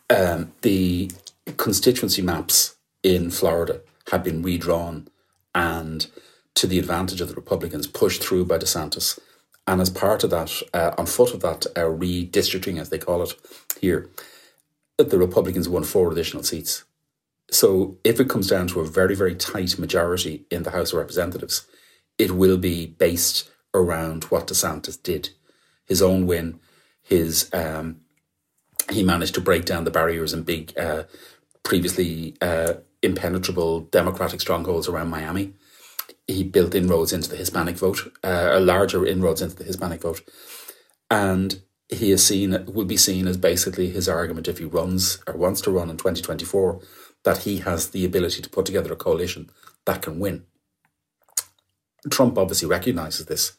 um, 0.09 0.51
the 0.61 1.11
constituency 1.57 2.21
maps 2.21 2.75
in 3.01 3.31
Florida 3.31 3.81
have 4.11 4.23
been 4.23 4.43
redrawn 4.43 5.07
and 5.55 6.05
to 6.53 6.67
the 6.67 6.77
advantage 6.77 7.21
of 7.21 7.29
the 7.29 7.35
Republicans, 7.43 7.87
pushed 7.87 8.23
through 8.23 8.45
by 8.45 8.59
DeSantis. 8.59 9.19
And 9.65 9.81
as 9.81 9.89
part 9.89 10.23
of 10.23 10.29
that, 10.29 10.51
uh, 10.75 10.91
on 10.95 11.07
foot 11.07 11.33
of 11.33 11.41
that 11.41 11.65
uh, 11.75 11.89
redistricting, 12.03 12.79
as 12.79 12.89
they 12.89 12.99
call 12.99 13.23
it 13.23 13.33
here, 13.81 14.09
the 14.97 15.17
Republicans 15.17 15.67
won 15.67 15.83
four 15.83 16.11
additional 16.11 16.43
seats. 16.43 16.83
So 17.51 17.97
if 18.03 18.19
it 18.19 18.29
comes 18.29 18.47
down 18.47 18.67
to 18.67 18.79
a 18.79 18.87
very, 18.87 19.15
very 19.15 19.35
tight 19.35 19.77
majority 19.77 20.45
in 20.49 20.63
the 20.63 20.71
House 20.71 20.91
of 20.91 20.99
Representatives, 20.99 21.67
it 22.17 22.31
will 22.31 22.57
be 22.57 22.87
based 22.87 23.49
around 23.73 24.25
what 24.25 24.47
DeSantis 24.47 25.01
did. 25.01 25.29
His 25.85 26.01
own 26.01 26.25
win, 26.25 26.59
his 27.03 27.49
um, 27.53 28.01
he 28.91 29.03
managed 29.03 29.35
to 29.35 29.41
break 29.41 29.65
down 29.65 29.83
the 29.83 29.91
barriers 29.91 30.33
and 30.33 30.45
big, 30.45 30.77
uh, 30.77 31.03
previously 31.63 32.35
uh, 32.41 32.75
impenetrable 33.01 33.81
Democratic 33.81 34.41
strongholds 34.41 34.87
around 34.87 35.09
Miami. 35.09 35.53
He 36.27 36.43
built 36.43 36.75
inroads 36.75 37.13
into 37.13 37.29
the 37.29 37.35
Hispanic 37.35 37.77
vote, 37.77 38.11
uh, 38.23 38.49
a 38.53 38.59
larger 38.59 39.05
inroads 39.05 39.41
into 39.41 39.55
the 39.55 39.63
Hispanic 39.63 40.01
vote, 40.01 40.21
and 41.09 41.61
he 41.89 42.11
is 42.11 42.25
seen 42.25 42.65
will 42.65 42.85
be 42.85 42.97
seen 42.97 43.27
as 43.27 43.37
basically 43.37 43.89
his 43.89 44.09
argument 44.09 44.47
if 44.47 44.57
he 44.57 44.65
runs 44.65 45.19
or 45.27 45.35
wants 45.37 45.61
to 45.61 45.71
run 45.71 45.89
in 45.89 45.97
twenty 45.97 46.21
twenty 46.21 46.45
four 46.45 46.81
that 47.23 47.39
he 47.39 47.57
has 47.57 47.89
the 47.89 48.05
ability 48.05 48.41
to 48.41 48.49
put 48.49 48.65
together 48.65 48.93
a 48.93 48.95
coalition 48.95 49.49
that 49.85 50.01
can 50.01 50.19
win. 50.19 50.45
Trump 52.09 52.37
obviously 52.37 52.67
recognizes 52.67 53.25
this. 53.25 53.53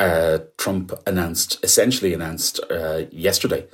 Uh, 0.00 0.38
Trump 0.56 0.92
announced, 1.06 1.58
essentially 1.62 2.14
announced 2.14 2.60
uh, 2.70 3.04
yesterday, 3.10 3.66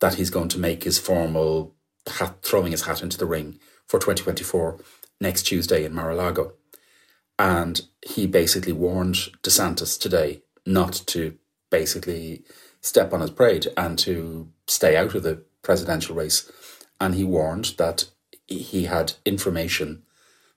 that 0.00 0.14
he's 0.14 0.30
going 0.30 0.48
to 0.48 0.58
make 0.58 0.84
his 0.84 0.98
formal 0.98 1.74
hat, 2.08 2.36
throwing 2.42 2.72
his 2.72 2.82
hat 2.82 3.02
into 3.02 3.18
the 3.18 3.26
ring 3.26 3.58
for 3.86 3.98
2024 3.98 4.78
next 5.20 5.44
Tuesday 5.44 5.84
in 5.84 5.94
Mar-a-Lago. 5.94 6.54
And 7.38 7.82
he 8.04 8.26
basically 8.26 8.72
warned 8.72 9.14
DeSantis 9.42 9.98
today 9.98 10.42
not 10.66 11.02
to 11.06 11.36
basically 11.70 12.44
step 12.82 13.12
on 13.12 13.20
his 13.20 13.30
parade 13.30 13.68
and 13.76 13.98
to 14.00 14.48
stay 14.66 14.96
out 14.96 15.14
of 15.14 15.22
the 15.22 15.42
presidential 15.62 16.14
race. 16.14 16.50
And 17.00 17.14
he 17.14 17.24
warned 17.24 17.74
that 17.78 18.04
he 18.46 18.84
had 18.84 19.14
information 19.24 20.02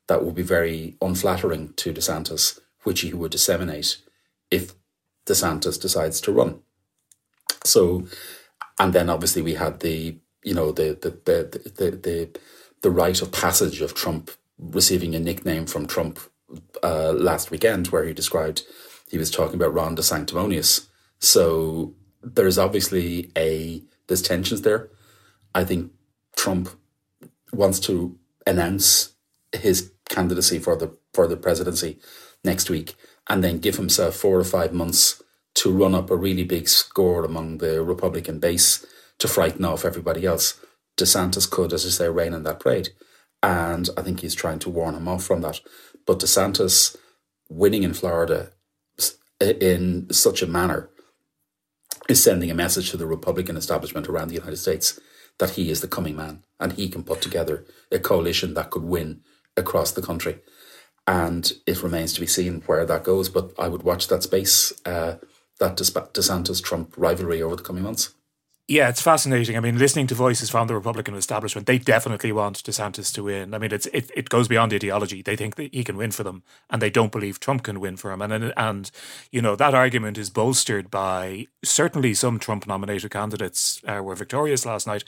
that 0.07 0.23
would 0.23 0.35
be 0.35 0.43
very 0.43 0.95
unflattering 1.01 1.73
to 1.77 1.93
DeSantis, 1.93 2.59
which 2.83 3.01
he 3.01 3.13
would 3.13 3.31
disseminate 3.31 3.97
if 4.51 4.73
DeSantis 5.25 5.79
decides 5.79 6.21
to 6.21 6.31
run. 6.31 6.59
So, 7.63 8.05
and 8.79 8.93
then 8.93 9.09
obviously 9.09 9.41
we 9.41 9.55
had 9.55 9.79
the 9.79 10.17
you 10.43 10.53
know 10.53 10.71
the 10.71 10.97
the 11.01 11.09
the 11.25 11.71
the 11.75 11.91
the, 11.91 12.39
the 12.81 12.91
rite 12.91 13.21
of 13.21 13.31
passage 13.31 13.81
of 13.81 13.95
Trump 13.95 14.31
receiving 14.59 15.15
a 15.15 15.19
nickname 15.19 15.65
from 15.65 15.87
Trump 15.87 16.19
uh, 16.83 17.11
last 17.13 17.49
weekend, 17.49 17.87
where 17.87 18.03
he 18.03 18.13
described 18.13 18.63
he 19.09 19.17
was 19.17 19.31
talking 19.31 19.55
about 19.55 19.73
Ron 19.73 19.95
DeSanctimonious. 19.95 20.87
So 21.19 21.95
there's 22.25 22.57
obviously 22.57 23.31
a 23.37 23.81
there's 24.07 24.21
tensions 24.21 24.61
there. 24.63 24.89
I 25.53 25.63
think 25.63 25.91
Trump 26.35 26.69
wants 27.53 27.79
to 27.81 28.17
announce 28.45 29.13
his 29.53 29.91
candidacy 30.09 30.59
for 30.59 30.75
the 30.75 30.95
for 31.13 31.27
the 31.27 31.37
presidency 31.37 31.99
next 32.43 32.69
week, 32.69 32.95
and 33.29 33.43
then 33.43 33.59
give 33.59 33.77
himself 33.77 34.15
four 34.15 34.39
or 34.39 34.43
five 34.43 34.73
months 34.73 35.21
to 35.55 35.71
run 35.71 35.95
up 35.95 36.09
a 36.11 36.15
really 36.15 36.43
big 36.43 36.67
score 36.67 37.23
among 37.23 37.59
the 37.59 37.83
Republican 37.83 38.39
base 38.39 38.85
to 39.19 39.27
frighten 39.27 39.63
off 39.63 39.85
everybody 39.85 40.25
else. 40.25 40.59
DeSantis 40.97 41.49
could, 41.49 41.71
as 41.73 41.85
I 41.85 41.89
say, 41.89 42.09
rain 42.09 42.33
in 42.33 42.43
that 42.43 42.59
parade, 42.59 42.89
and 43.41 43.89
I 43.97 44.01
think 44.01 44.19
he's 44.19 44.35
trying 44.35 44.59
to 44.59 44.69
warn 44.69 44.95
him 44.95 45.07
off 45.07 45.23
from 45.23 45.41
that. 45.41 45.61
But 46.05 46.19
DeSantis 46.19 46.97
winning 47.49 47.83
in 47.83 47.93
Florida 47.93 48.51
in 49.39 50.07
such 50.11 50.41
a 50.41 50.47
manner 50.47 50.89
is 52.07 52.23
sending 52.23 52.51
a 52.51 52.55
message 52.55 52.91
to 52.91 52.97
the 52.97 53.07
Republican 53.07 53.57
establishment 53.57 54.07
around 54.07 54.27
the 54.27 54.35
United 54.35 54.57
States 54.57 54.99
that 55.39 55.51
he 55.51 55.69
is 55.69 55.81
the 55.81 55.87
coming 55.87 56.15
man 56.15 56.43
and 56.59 56.73
he 56.73 56.87
can 56.87 57.03
put 57.03 57.21
together 57.21 57.65
a 57.91 57.99
coalition 57.99 58.53
that 58.53 58.69
could 58.69 58.83
win 58.83 59.21
across 59.57 59.91
the 59.91 60.01
country. 60.01 60.39
And 61.07 61.51
it 61.67 61.83
remains 61.83 62.13
to 62.13 62.21
be 62.21 62.27
seen 62.27 62.61
where 62.65 62.85
that 62.85 63.03
goes. 63.03 63.29
But 63.29 63.53
I 63.59 63.67
would 63.67 63.83
watch 63.83 64.07
that 64.07 64.23
space, 64.23 64.73
uh, 64.85 65.15
that 65.59 65.77
DeSantis 65.77 66.63
Trump 66.63 66.93
rivalry 66.97 67.41
over 67.41 67.55
the 67.55 67.63
coming 67.63 67.83
months. 67.83 68.13
Yeah, 68.67 68.89
it's 68.89 69.01
fascinating. 69.01 69.55
I 69.55 69.59
mean, 69.59 69.77
listening 69.77 70.07
to 70.07 70.15
voices 70.15 70.49
from 70.49 70.67
the 70.67 70.73
Republican 70.73 71.13
establishment, 71.13 71.67
they 71.67 71.77
definitely 71.77 72.31
want 72.31 72.63
DeSantis 72.63 73.13
to 73.13 73.23
win. 73.23 73.53
I 73.53 73.59
mean, 73.59 73.71
it's 73.71 73.85
it, 73.87 74.09
it 74.15 74.29
goes 74.29 74.47
beyond 74.47 74.73
ideology. 74.73 75.21
They 75.21 75.35
think 75.35 75.55
that 75.57 75.71
he 75.71 75.83
can 75.83 75.97
win 75.97 76.09
for 76.09 76.23
them, 76.23 76.41
and 76.71 76.81
they 76.81 76.89
don't 76.89 77.11
believe 77.11 77.39
Trump 77.39 77.61
can 77.61 77.79
win 77.79 77.95
for 77.95 78.11
him. 78.11 78.23
And 78.23 78.33
and, 78.33 78.53
and 78.57 78.89
you 79.31 79.39
know 79.39 79.55
that 79.55 79.75
argument 79.75 80.17
is 80.17 80.31
bolstered 80.31 80.89
by 80.89 81.45
certainly 81.63 82.15
some 82.15 82.39
Trump 82.39 82.65
nominated 82.65 83.11
candidates 83.11 83.81
uh, 83.87 84.01
were 84.01 84.15
victorious 84.15 84.65
last 84.65 84.87
night, 84.87 85.03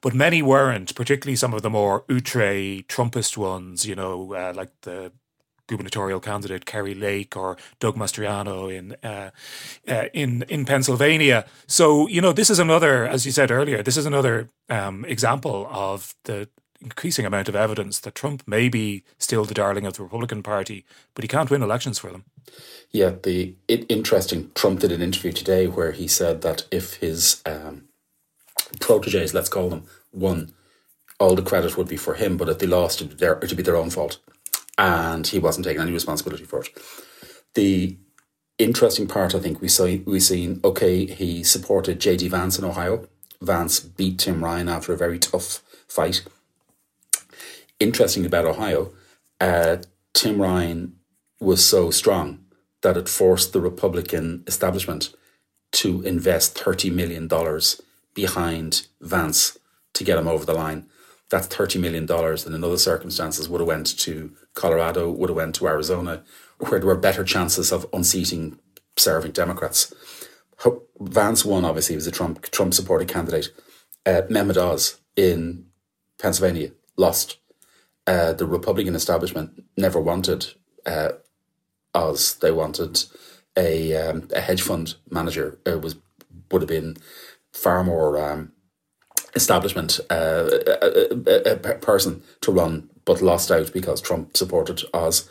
but 0.00 0.12
many 0.12 0.42
weren't. 0.42 0.92
Particularly 0.96 1.36
some 1.36 1.54
of 1.54 1.62
the 1.62 1.70
more 1.70 2.04
outre 2.10 2.82
Trumpist 2.88 3.36
ones. 3.36 3.86
You 3.86 3.94
know, 3.94 4.34
uh, 4.34 4.52
like 4.56 4.72
the 4.82 5.12
gubernatorial 5.68 6.18
candidate 6.18 6.66
Kari 6.66 6.94
Lake 6.94 7.36
or 7.36 7.56
Doug 7.78 7.94
Mastriano 7.96 8.74
in 8.74 8.96
uh, 9.04 9.30
uh, 9.86 10.06
in 10.12 10.42
in 10.48 10.64
Pennsylvania. 10.64 11.44
So 11.66 12.08
you 12.08 12.20
know, 12.20 12.32
this 12.32 12.50
is 12.50 12.58
another, 12.58 13.06
as 13.06 13.24
you 13.24 13.30
said 13.32 13.50
earlier, 13.50 13.82
this 13.82 13.96
is 13.96 14.06
another 14.06 14.48
um, 14.68 15.04
example 15.04 15.68
of 15.70 16.14
the 16.24 16.48
increasing 16.80 17.26
amount 17.26 17.48
of 17.48 17.56
evidence 17.56 18.00
that 18.00 18.14
Trump 18.14 18.42
may 18.46 18.68
be 18.68 19.02
still 19.18 19.44
the 19.44 19.54
darling 19.54 19.86
of 19.86 19.94
the 19.94 20.02
Republican 20.02 20.42
Party, 20.42 20.84
but 21.14 21.24
he 21.24 21.28
can't 21.28 21.50
win 21.50 21.62
elections 21.62 21.98
for 21.98 22.10
them. 22.10 22.24
Yeah, 22.90 23.14
the 23.22 23.54
it, 23.66 23.84
interesting. 23.88 24.50
Trump 24.54 24.80
did 24.80 24.92
an 24.92 25.02
interview 25.02 25.32
today 25.32 25.66
where 25.66 25.92
he 25.92 26.08
said 26.08 26.42
that 26.42 26.66
if 26.70 26.94
his 26.94 27.42
um, 27.44 27.88
proteges, 28.80 29.34
let's 29.34 29.48
call 29.48 29.68
them, 29.68 29.84
won, 30.12 30.52
all 31.18 31.34
the 31.34 31.42
credit 31.42 31.76
would 31.76 31.88
be 31.88 31.96
for 31.96 32.14
him, 32.14 32.36
but 32.36 32.48
if 32.48 32.58
they 32.58 32.66
lost, 32.66 33.02
it 33.02 33.20
would 33.20 33.56
be 33.56 33.62
their 33.62 33.76
own 33.76 33.90
fault 33.90 34.20
and 34.78 35.26
he 35.26 35.38
wasn't 35.38 35.66
taking 35.66 35.82
any 35.82 35.92
responsibility 35.92 36.44
for 36.44 36.62
it. 36.62 36.68
The 37.54 37.98
interesting 38.58 39.08
part, 39.08 39.34
I 39.34 39.40
think, 39.40 39.60
we 39.60 39.68
saw 39.68 39.84
we 40.06 40.20
seen 40.20 40.60
okay, 40.64 41.04
he 41.04 41.42
supported 41.42 42.00
J.D. 42.00 42.28
Vance 42.28 42.58
in 42.58 42.64
Ohio, 42.64 43.08
Vance 43.42 43.80
beat 43.80 44.20
Tim 44.20 44.42
Ryan 44.42 44.68
after 44.68 44.92
a 44.92 44.96
very 44.96 45.18
tough 45.18 45.62
fight. 45.88 46.22
Interesting 47.80 48.24
about 48.24 48.46
Ohio, 48.46 48.92
uh, 49.40 49.78
Tim 50.14 50.40
Ryan 50.40 50.94
was 51.40 51.64
so 51.64 51.90
strong 51.90 52.44
that 52.82 52.96
it 52.96 53.08
forced 53.08 53.52
the 53.52 53.60
Republican 53.60 54.44
establishment 54.46 55.14
to 55.70 56.02
invest 56.02 56.56
$30 56.56 56.92
million 56.92 57.28
behind 58.14 58.86
Vance 59.00 59.58
to 59.94 60.04
get 60.04 60.18
him 60.18 60.26
over 60.28 60.44
the 60.44 60.54
line. 60.54 60.86
That's 61.30 61.48
$30 61.48 61.80
million 61.80 62.06
that 62.06 62.46
in 62.46 62.64
other 62.64 62.78
circumstances 62.78 63.48
would 63.48 63.60
have 63.60 63.68
went 63.68 63.98
to 63.98 64.32
Colorado, 64.54 65.10
would 65.10 65.28
have 65.28 65.36
went 65.36 65.54
to 65.56 65.66
Arizona, 65.68 66.22
where 66.58 66.80
there 66.80 66.86
were 66.86 66.96
better 66.96 67.22
chances 67.22 67.70
of 67.70 67.86
unseating 67.92 68.58
serving 68.96 69.32
Democrats. 69.32 69.92
Vance 71.00 71.44
won, 71.44 71.64
obviously, 71.64 71.92
he 71.92 71.96
was 71.96 72.06
a 72.06 72.10
Trump 72.10 72.42
Trump 72.50 72.74
supported 72.74 73.08
candidate. 73.08 73.50
Uh, 74.04 74.22
Mehmet 74.28 74.56
Oz 74.56 75.00
in 75.16 75.66
Pennsylvania 76.18 76.72
lost. 76.96 77.38
Uh, 78.06 78.32
the 78.32 78.46
Republican 78.46 78.94
establishment 78.94 79.64
never 79.76 80.00
wanted 80.00 80.46
uh, 80.86 81.10
Oz. 81.94 82.34
They 82.36 82.50
wanted 82.50 83.04
a 83.56 83.94
um, 83.94 84.28
a 84.34 84.40
hedge 84.40 84.62
fund 84.62 84.96
manager. 85.10 85.58
It 85.64 85.82
was 85.82 85.96
would 86.50 86.62
have 86.62 86.68
been 86.68 86.96
far 87.52 87.84
more 87.84 88.18
um, 88.18 88.52
establishment 89.34 90.00
uh, 90.10 90.48
a, 90.66 91.50
a, 91.50 91.52
a, 91.52 91.56
person 91.56 92.22
to 92.40 92.52
run, 92.52 92.88
but 93.04 93.22
lost 93.22 93.50
out 93.50 93.72
because 93.72 94.00
Trump 94.00 94.36
supported 94.36 94.82
Oz. 94.94 95.28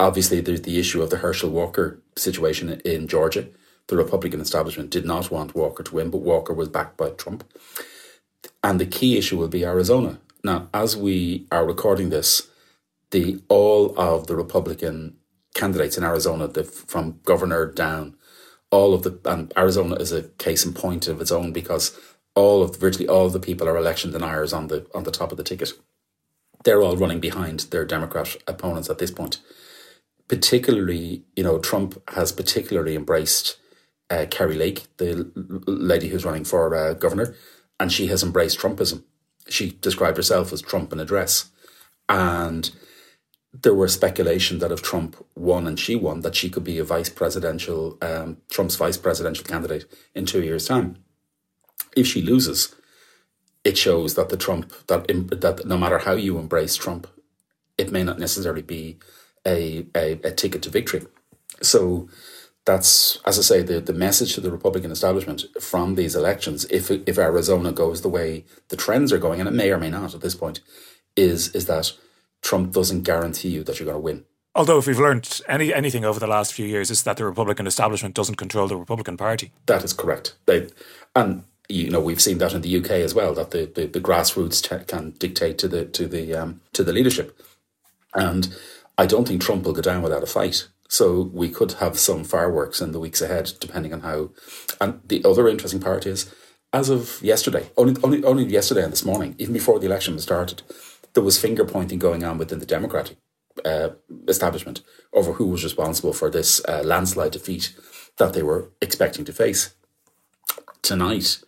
Obviously, 0.00 0.40
there's 0.40 0.62
the 0.62 0.78
issue 0.78 1.02
of 1.02 1.10
the 1.10 1.18
Herschel 1.18 1.50
Walker 1.50 2.00
situation 2.16 2.80
in 2.84 3.08
Georgia. 3.08 3.48
The 3.88 3.96
Republican 3.96 4.40
establishment 4.40 4.90
did 4.90 5.04
not 5.04 5.30
want 5.30 5.54
Walker 5.54 5.82
to 5.82 5.94
win, 5.94 6.10
but 6.10 6.20
Walker 6.20 6.52
was 6.52 6.68
backed 6.68 6.96
by 6.96 7.10
Trump. 7.10 7.44
And 8.62 8.80
the 8.80 8.86
key 8.86 9.16
issue 9.16 9.38
will 9.38 9.48
be 9.48 9.64
Arizona. 9.64 10.20
Now, 10.44 10.68
as 10.74 10.96
we 10.96 11.46
are 11.50 11.66
recording 11.66 12.10
this, 12.10 12.48
the 13.10 13.42
all 13.48 13.98
of 13.98 14.26
the 14.26 14.36
Republican 14.36 15.16
candidates 15.54 15.96
in 15.96 16.04
Arizona, 16.04 16.46
the, 16.46 16.64
from 16.64 17.20
governor 17.24 17.66
down, 17.66 18.16
all 18.70 18.92
of 18.92 19.02
the 19.02 19.18
and 19.24 19.52
Arizona 19.56 19.96
is 19.96 20.12
a 20.12 20.22
case 20.22 20.64
in 20.64 20.74
point 20.74 21.08
of 21.08 21.20
its 21.20 21.32
own 21.32 21.52
because 21.52 21.98
all 22.38 22.62
of 22.62 22.76
virtually 22.76 23.08
all 23.08 23.26
of 23.26 23.32
the 23.32 23.40
people 23.40 23.68
are 23.68 23.76
election 23.76 24.12
deniers 24.12 24.52
on 24.52 24.68
the 24.68 24.86
on 24.94 25.02
the 25.02 25.10
top 25.10 25.32
of 25.32 25.38
the 25.38 25.44
ticket. 25.44 25.72
They're 26.64 26.82
all 26.82 26.96
running 26.96 27.20
behind 27.20 27.60
their 27.70 27.84
Democrat 27.84 28.36
opponents 28.46 28.88
at 28.88 28.98
this 28.98 29.10
point. 29.10 29.40
Particularly, 30.28 31.24
you 31.36 31.42
know, 31.42 31.58
Trump 31.58 32.00
has 32.10 32.32
particularly 32.32 32.94
embraced 32.94 33.58
uh, 34.10 34.26
Lake, 34.40 34.86
the 34.98 35.30
lady 35.66 36.08
who's 36.08 36.24
running 36.24 36.44
for 36.44 36.74
uh, 36.74 36.94
governor, 36.94 37.34
and 37.80 37.90
she 37.92 38.06
has 38.06 38.22
embraced 38.22 38.58
Trumpism. 38.58 39.02
She 39.48 39.70
described 39.80 40.16
herself 40.16 40.52
as 40.52 40.62
Trump 40.62 40.92
in 40.92 41.00
a 41.00 41.04
dress, 41.04 41.50
and 42.08 42.70
there 43.52 43.74
were 43.74 43.88
speculation 43.88 44.58
that 44.58 44.72
if 44.72 44.82
Trump 44.82 45.16
won 45.34 45.66
and 45.66 45.78
she 45.78 45.96
won, 45.96 46.20
that 46.20 46.36
she 46.36 46.50
could 46.50 46.64
be 46.64 46.78
a 46.78 46.84
vice 46.84 47.08
presidential, 47.08 47.98
um, 48.02 48.36
Trump's 48.50 48.76
vice 48.76 48.98
presidential 48.98 49.44
candidate 49.44 49.86
in 50.14 50.26
two 50.26 50.42
years' 50.42 50.68
time. 50.68 50.98
If 51.98 52.06
she 52.06 52.22
loses, 52.22 52.74
it 53.64 53.76
shows 53.76 54.14
that 54.14 54.28
the 54.28 54.36
Trump 54.36 54.72
that 54.86 55.06
that 55.44 55.66
no 55.66 55.76
matter 55.76 55.98
how 55.98 56.12
you 56.12 56.38
embrace 56.38 56.76
Trump, 56.76 57.06
it 57.76 57.92
may 57.92 58.04
not 58.04 58.18
necessarily 58.18 58.62
be 58.62 58.98
a, 59.46 59.86
a, 59.94 60.12
a 60.24 60.32
ticket 60.32 60.62
to 60.62 60.70
victory. 60.70 61.02
So 61.60 62.08
that's, 62.64 63.18
as 63.24 63.38
I 63.38 63.42
say, 63.42 63.62
the, 63.62 63.80
the 63.80 63.92
message 63.92 64.34
to 64.34 64.40
the 64.40 64.50
Republican 64.50 64.90
establishment 64.90 65.44
from 65.60 65.94
these 65.94 66.14
elections, 66.14 66.66
if, 66.70 66.90
if 66.90 67.18
Arizona 67.18 67.72
goes 67.72 68.02
the 68.02 68.08
way 68.08 68.44
the 68.68 68.76
trends 68.76 69.12
are 69.12 69.18
going, 69.18 69.40
and 69.40 69.48
it 69.48 69.54
may 69.54 69.70
or 69.70 69.78
may 69.78 69.90
not 69.90 70.14
at 70.14 70.20
this 70.20 70.34
point, 70.34 70.60
is, 71.16 71.54
is 71.54 71.64
that 71.66 71.92
Trump 72.42 72.72
doesn't 72.72 73.04
guarantee 73.04 73.48
you 73.48 73.64
that 73.64 73.80
you're 73.80 73.86
going 73.86 73.96
to 73.96 74.00
win. 74.00 74.24
Although, 74.54 74.78
if 74.78 74.86
we've 74.86 74.98
learned 74.98 75.40
any 75.48 75.72
anything 75.72 76.04
over 76.04 76.18
the 76.18 76.26
last 76.26 76.52
few 76.52 76.66
years, 76.66 76.90
is 76.90 77.02
that 77.04 77.16
the 77.16 77.24
Republican 77.24 77.66
establishment 77.66 78.14
doesn't 78.14 78.36
control 78.36 78.66
the 78.66 78.76
Republican 78.76 79.16
Party. 79.16 79.52
That 79.66 79.84
is 79.84 79.92
correct. 79.92 80.34
They, 80.46 80.68
and 81.14 81.44
you 81.68 81.90
know 81.90 82.00
we've 82.00 82.20
seen 82.20 82.38
that 82.38 82.54
in 82.54 82.62
the 82.62 82.76
UK 82.78 82.90
as 82.92 83.14
well. 83.14 83.34
That 83.34 83.50
the, 83.50 83.66
the, 83.66 83.86
the 83.86 84.00
grassroots 84.00 84.86
can 84.86 85.10
dictate 85.18 85.58
to 85.58 85.68
the 85.68 85.84
to 85.84 86.06
the 86.06 86.34
um, 86.34 86.60
to 86.72 86.82
the 86.82 86.92
leadership, 86.92 87.38
and 88.14 88.54
I 88.96 89.06
don't 89.06 89.28
think 89.28 89.42
Trump 89.42 89.64
will 89.64 89.72
go 89.72 89.82
down 89.82 90.02
without 90.02 90.22
a 90.22 90.26
fight. 90.26 90.68
So 90.90 91.30
we 91.34 91.50
could 91.50 91.72
have 91.72 91.98
some 91.98 92.24
fireworks 92.24 92.80
in 92.80 92.92
the 92.92 93.00
weeks 93.00 93.20
ahead, 93.20 93.52
depending 93.60 93.92
on 93.92 94.00
how. 94.00 94.30
And 94.80 95.00
the 95.06 95.22
other 95.24 95.46
interesting 95.46 95.80
part 95.80 96.06
is, 96.06 96.34
as 96.72 96.88
of 96.88 97.20
yesterday, 97.22 97.70
only 97.76 98.00
only 98.02 98.24
only 98.24 98.44
yesterday 98.44 98.82
and 98.82 98.92
this 98.92 99.04
morning, 99.04 99.34
even 99.38 99.52
before 99.52 99.78
the 99.78 99.86
election 99.86 100.14
was 100.14 100.22
started, 100.22 100.62
there 101.12 101.22
was 101.22 101.38
finger 101.38 101.64
pointing 101.64 101.98
going 101.98 102.24
on 102.24 102.38
within 102.38 102.58
the 102.58 102.66
Democratic 102.66 103.18
uh, 103.64 103.90
establishment 104.26 104.82
over 105.12 105.34
who 105.34 105.46
was 105.46 105.64
responsible 105.64 106.12
for 106.12 106.30
this 106.30 106.64
uh, 106.66 106.82
landslide 106.84 107.32
defeat 107.32 107.74
that 108.16 108.32
they 108.32 108.42
were 108.42 108.70
expecting 108.80 109.24
to 109.24 109.32
face. 109.32 109.74
Tonight, 110.82 111.40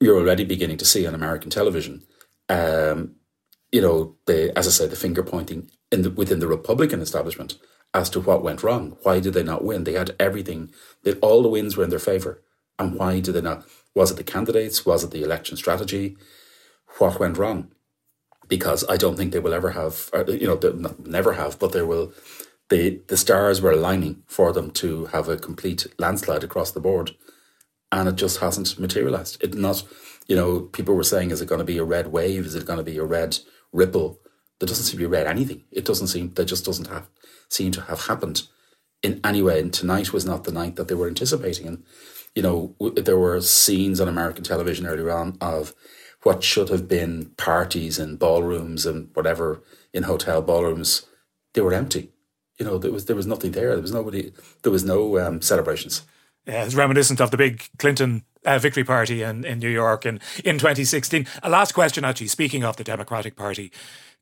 you're 0.00 0.18
already 0.18 0.44
beginning 0.44 0.76
to 0.78 0.84
see 0.84 1.06
on 1.06 1.14
American 1.14 1.50
television, 1.50 2.02
um, 2.48 3.16
you 3.72 3.80
know, 3.80 4.16
the 4.26 4.56
as 4.56 4.66
I 4.66 4.70
said, 4.70 4.90
the 4.90 4.96
finger 4.96 5.22
pointing 5.22 5.70
in 5.90 6.02
the, 6.02 6.10
within 6.10 6.38
the 6.40 6.46
Republican 6.46 7.00
establishment 7.00 7.58
as 7.94 8.10
to 8.10 8.20
what 8.20 8.42
went 8.42 8.62
wrong. 8.62 8.96
Why 9.02 9.20
did 9.20 9.34
they 9.34 9.42
not 9.42 9.64
win? 9.64 9.84
They 9.84 9.94
had 9.94 10.14
everything; 10.20 10.70
that 11.02 11.18
all 11.20 11.42
the 11.42 11.48
wins 11.48 11.76
were 11.76 11.84
in 11.84 11.90
their 11.90 11.98
favor, 11.98 12.42
and 12.78 12.94
why 12.94 13.20
did 13.20 13.32
they 13.32 13.40
not? 13.40 13.66
Was 13.94 14.10
it 14.10 14.16
the 14.16 14.24
candidates? 14.24 14.84
Was 14.84 15.04
it 15.04 15.10
the 15.10 15.22
election 15.22 15.56
strategy? 15.56 16.16
What 16.98 17.18
went 17.18 17.38
wrong? 17.38 17.72
Because 18.48 18.84
I 18.88 18.96
don't 18.96 19.16
think 19.16 19.32
they 19.32 19.40
will 19.40 19.54
ever 19.54 19.70
have, 19.70 20.10
uh, 20.14 20.24
you 20.26 20.46
know, 20.46 20.94
never 21.04 21.32
have, 21.34 21.58
but 21.58 21.72
there 21.72 21.86
will. 21.86 22.12
The 22.68 23.00
the 23.08 23.16
stars 23.16 23.60
were 23.60 23.72
aligning 23.72 24.22
for 24.26 24.52
them 24.52 24.70
to 24.72 25.06
have 25.06 25.28
a 25.28 25.36
complete 25.36 25.86
landslide 25.98 26.44
across 26.44 26.72
the 26.72 26.80
board, 26.80 27.12
and 27.92 28.08
it 28.08 28.16
just 28.16 28.40
hasn't 28.40 28.78
materialized. 28.78 29.42
It 29.42 29.54
not, 29.54 29.82
you 30.26 30.36
know, 30.36 30.60
people 30.60 30.94
were 30.94 31.04
saying, 31.04 31.30
is 31.30 31.40
it 31.40 31.48
going 31.48 31.60
to 31.60 31.64
be 31.64 31.78
a 31.78 31.84
red 31.84 32.08
wave? 32.08 32.46
Is 32.46 32.54
it 32.54 32.66
going 32.66 32.78
to 32.78 32.84
be 32.84 32.98
a 32.98 33.04
red 33.04 33.38
ripple? 33.72 34.20
There 34.58 34.66
doesn't 34.66 34.84
seem 34.84 34.98
to 34.98 35.04
be 35.04 35.06
red 35.06 35.26
anything. 35.26 35.64
It 35.70 35.84
doesn't 35.84 36.08
seem. 36.08 36.32
There 36.34 36.44
just 36.44 36.64
doesn't 36.64 36.88
have 36.88 37.08
seem 37.48 37.72
to 37.72 37.82
have 37.82 38.06
happened 38.06 38.42
in 39.02 39.20
any 39.22 39.42
way. 39.42 39.60
And 39.60 39.72
tonight 39.72 40.12
was 40.12 40.24
not 40.24 40.44
the 40.44 40.52
night 40.52 40.76
that 40.76 40.88
they 40.88 40.94
were 40.94 41.08
anticipating. 41.08 41.66
And 41.66 41.84
you 42.34 42.42
know, 42.42 42.74
there 42.94 43.18
were 43.18 43.40
scenes 43.40 44.00
on 44.00 44.08
American 44.08 44.44
television 44.44 44.86
earlier 44.86 45.10
on 45.10 45.38
of 45.40 45.74
what 46.22 46.42
should 46.42 46.68
have 46.68 46.88
been 46.88 47.30
parties 47.36 47.98
and 47.98 48.18
ballrooms 48.18 48.84
and 48.84 49.10
whatever 49.14 49.62
in 49.92 50.04
hotel 50.04 50.42
ballrooms. 50.42 51.06
They 51.54 51.60
were 51.60 51.72
empty. 51.72 52.10
You 52.58 52.66
know, 52.66 52.78
there 52.78 52.92
was 52.92 53.06
there 53.06 53.16
was 53.16 53.26
nothing 53.26 53.52
there. 53.52 53.70
There 53.70 53.82
was 53.82 53.92
nobody. 53.92 54.32
There 54.62 54.72
was 54.72 54.84
no 54.84 55.18
um, 55.18 55.40
celebrations. 55.40 56.02
Yeah, 56.46 56.64
it's 56.64 56.76
reminiscent 56.76 57.20
of 57.20 57.32
the 57.32 57.36
big 57.36 57.68
Clinton 57.78 58.24
uh, 58.44 58.58
victory 58.60 58.84
party 58.84 59.22
in, 59.22 59.44
in 59.44 59.58
New 59.58 59.68
York 59.68 60.06
in, 60.06 60.20
in 60.44 60.58
2016. 60.58 61.26
A 61.42 61.50
last 61.50 61.72
question, 61.72 62.04
actually, 62.04 62.28
speaking 62.28 62.62
of 62.62 62.76
the 62.76 62.84
Democratic 62.84 63.34
Party. 63.34 63.72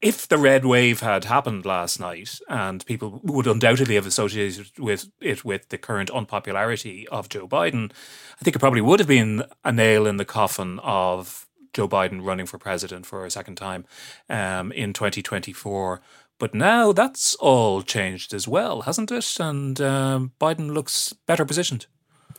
If 0.01 0.27
the 0.27 0.39
red 0.39 0.65
wave 0.65 1.01
had 1.01 1.27
happened 1.27 1.67
last 1.67 2.01
night, 2.01 2.41
and 2.49 2.85
people 2.87 3.21
would 3.23 3.47
undoubtedly 3.47 3.95
have 3.95 4.07
associated 4.07 4.79
with 4.79 5.11
it 5.21 5.45
with 5.45 5.69
the 5.69 5.79
current 5.79 6.11
unpopularity 6.11 7.07
of 7.09 7.29
Joe 7.29 7.47
Biden, 7.47 7.93
I 8.41 8.43
think 8.45 8.57
it 8.57 8.61
probably 8.61 8.81
would 8.81 9.01
have 9.01 9.09
been 9.09 9.45
a 9.63 9.71
nail 9.73 10.07
in 10.07 10.17
the 10.17 10.25
coffin 10.25 10.79
of 10.83 11.47
Joe 11.75 11.89
Biden 11.89 12.25
running 12.25 12.47
for 12.47 12.59
president 12.59 13.05
for 13.05 13.25
a 13.25 13.31
second 13.31 13.57
time 13.57 13.85
um, 14.31 14.73
in 14.73 14.95
2024. 14.95 16.01
But 16.39 16.55
now 16.55 16.93
that's 16.93 17.35
all 17.37 17.83
changed 17.83 18.35
as 18.35 18.49
well, 18.49 18.83
hasn't 18.83 19.13
it? 19.13 19.37
And 19.39 19.81
um, 19.81 20.33
Biden 20.41 20.73
looks 20.73 21.13
better 21.27 21.45
positioned 21.45 21.87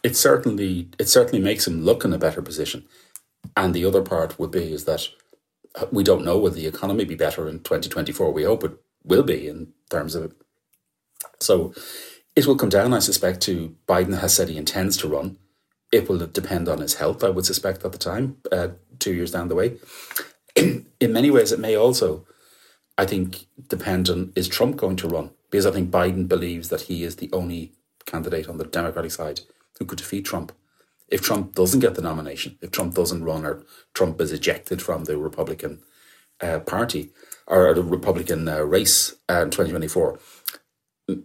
it 0.06 0.16
certainly 0.16 0.88
it 1.00 1.10
certainly 1.10 1.44
makes 1.44 1.66
him 1.66 1.84
look 1.84 2.06
in 2.06 2.14
a 2.14 2.20
better 2.20 2.44
position. 2.44 2.86
And 3.58 3.74
the 3.74 3.86
other 3.86 4.04
part 4.04 4.38
would 4.38 4.52
be 4.52 4.72
is 4.72 4.86
that 4.86 5.10
we 5.92 6.04
don't 6.04 6.24
know 6.24 6.38
will 6.38 6.52
the 6.52 6.68
economy 6.68 7.06
be 7.06 7.16
better 7.16 7.50
in 7.50 7.58
2024. 7.60 8.32
We 8.32 8.44
hope 8.44 8.64
it 8.64 8.74
will 9.04 9.24
be 9.24 9.48
in 9.48 9.74
terms 9.90 10.14
of 10.14 10.26
it. 10.26 10.34
So 11.40 11.74
it 12.36 12.46
will 12.46 12.56
come 12.56 12.70
down, 12.70 12.94
I 12.94 13.00
suspect, 13.00 13.42
to 13.42 13.76
Biden 13.88 14.20
has 14.20 14.36
said 14.36 14.48
he 14.48 14.58
intends 14.58 14.96
to 14.98 15.08
run. 15.08 15.38
It 15.92 16.08
will 16.08 16.20
depend 16.20 16.70
on 16.70 16.82
his 16.82 16.96
health, 16.96 17.24
I 17.24 17.32
would 17.32 17.46
suspect, 17.46 17.84
at 17.84 17.92
the 17.92 17.98
time, 17.98 18.38
uh, 18.52 18.70
two 19.00 19.14
years 19.14 19.32
down 19.32 19.48
the 19.48 19.56
way. 19.56 19.78
in 20.56 21.14
many 21.14 21.32
ways, 21.32 21.52
it 21.52 21.60
may 21.60 21.76
also, 21.76 22.28
I 22.96 23.06
think, 23.06 23.48
depend 23.70 24.10
on 24.10 24.34
is 24.36 24.48
Trump 24.48 24.78
going 24.78 24.98
to 24.98 25.08
run? 25.08 25.32
Because 25.50 25.66
I 25.66 25.72
think 25.72 25.90
Biden 25.90 26.28
believes 26.28 26.70
that 26.70 26.82
he 26.82 27.04
is 27.04 27.16
the 27.16 27.30
only 27.34 27.72
candidate 28.06 28.48
on 28.48 28.58
the 28.58 28.66
Democratic 28.66 29.12
side 29.12 29.42
who 29.80 29.86
could 29.86 29.98
defeat 29.98 30.26
Trump. 30.26 30.52
If 31.08 31.22
Trump 31.22 31.54
doesn't 31.54 31.82
get 31.82 31.96
the 31.96 32.02
nomination, 32.02 32.58
if 32.62 32.72
Trump 32.72 32.96
doesn't 32.96 33.24
run 33.24 33.46
or 33.46 33.64
Trump 33.94 34.20
is 34.20 34.32
ejected 34.32 34.82
from 34.82 35.06
the 35.06 35.18
Republican 35.18 35.82
uh, 36.42 36.60
Party 36.60 37.12
or 37.48 37.74
the 37.74 37.84
Republican 37.84 38.48
uh, 38.48 38.62
race 38.62 39.16
uh, 39.30 39.44
in 39.44 39.52
2024, 39.52 40.20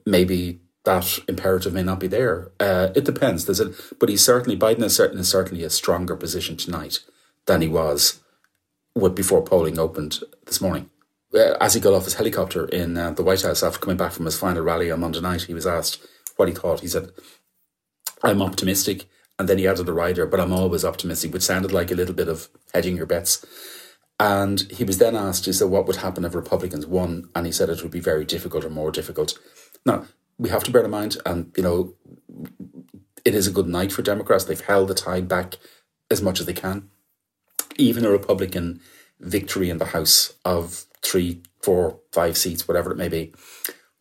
maybe 0.04 0.60
that 0.84 1.18
imperative 1.28 1.72
may 1.72 1.82
not 1.82 2.00
be 2.00 2.06
there. 2.06 2.52
Uh, 2.58 2.88
it 2.94 3.04
depends. 3.04 3.44
There's 3.44 3.60
a, 3.60 3.72
but 3.98 4.08
he's 4.08 4.24
certainly 4.24 4.58
Biden 4.58 4.82
is 4.82 4.96
certainly 4.96 5.24
certainly 5.24 5.64
a 5.64 5.70
stronger 5.70 6.16
position 6.16 6.56
tonight 6.56 7.00
than 7.46 7.62
he 7.62 7.68
was 7.68 8.20
with 8.94 9.14
before 9.14 9.42
polling 9.42 9.78
opened 9.78 10.20
this 10.46 10.60
morning. 10.60 10.90
As 11.60 11.74
he 11.74 11.80
got 11.80 11.92
off 11.92 12.04
his 12.04 12.14
helicopter 12.14 12.66
in 12.66 12.96
uh, 12.96 13.12
the 13.12 13.22
White 13.22 13.42
House 13.42 13.62
after 13.62 13.78
coming 13.78 13.96
back 13.96 14.12
from 14.12 14.24
his 14.24 14.38
final 14.38 14.62
rally 14.62 14.90
on 14.90 15.00
Monday 15.00 15.20
night, 15.20 15.42
he 15.42 15.54
was 15.54 15.66
asked 15.66 16.04
what 16.36 16.48
he 16.48 16.54
thought. 16.54 16.80
He 16.80 16.88
said, 16.88 17.10
"I'm 18.22 18.42
optimistic," 18.42 19.08
and 19.38 19.48
then 19.48 19.58
he 19.58 19.66
added 19.66 19.86
the 19.86 19.92
rider, 19.92 20.26
"But 20.26 20.40
I'm 20.40 20.52
always 20.52 20.84
optimistic," 20.84 21.32
which 21.32 21.42
sounded 21.42 21.72
like 21.72 21.90
a 21.90 21.94
little 21.94 22.14
bit 22.14 22.28
of 22.28 22.48
hedging 22.72 22.96
your 22.96 23.06
bets. 23.06 23.44
And 24.20 24.60
he 24.70 24.84
was 24.84 24.98
then 24.98 25.16
asked, 25.16 25.46
he 25.46 25.52
said, 25.54 25.70
what 25.70 25.86
would 25.86 25.96
happen 25.96 26.26
if 26.26 26.34
Republicans 26.34 26.84
won? 26.84 27.30
And 27.34 27.46
he 27.46 27.52
said 27.52 27.70
it 27.70 27.82
would 27.82 27.90
be 27.90 28.00
very 28.00 28.26
difficult 28.26 28.66
or 28.66 28.68
more 28.68 28.90
difficult. 28.90 29.38
Now, 29.86 30.04
we 30.36 30.50
have 30.50 30.62
to 30.64 30.70
bear 30.70 30.84
in 30.84 30.90
mind, 30.90 31.16
and 31.24 31.50
you 31.56 31.62
know, 31.62 31.94
it 33.24 33.34
is 33.34 33.46
a 33.46 33.50
good 33.50 33.66
night 33.66 33.92
for 33.92 34.02
Democrats. 34.02 34.44
They've 34.44 34.60
held 34.60 34.88
the 34.88 34.94
tide 34.94 35.26
back 35.26 35.56
as 36.10 36.20
much 36.20 36.38
as 36.38 36.44
they 36.44 36.52
can. 36.52 36.90
Even 37.76 38.04
a 38.04 38.10
Republican 38.10 38.82
victory 39.20 39.70
in 39.70 39.78
the 39.78 39.86
House 39.86 40.34
of 40.44 40.84
three, 41.02 41.42
four, 41.62 42.00
five 42.12 42.36
seats, 42.36 42.68
whatever 42.68 42.92
it 42.92 42.98
may 42.98 43.08
be, 43.08 43.34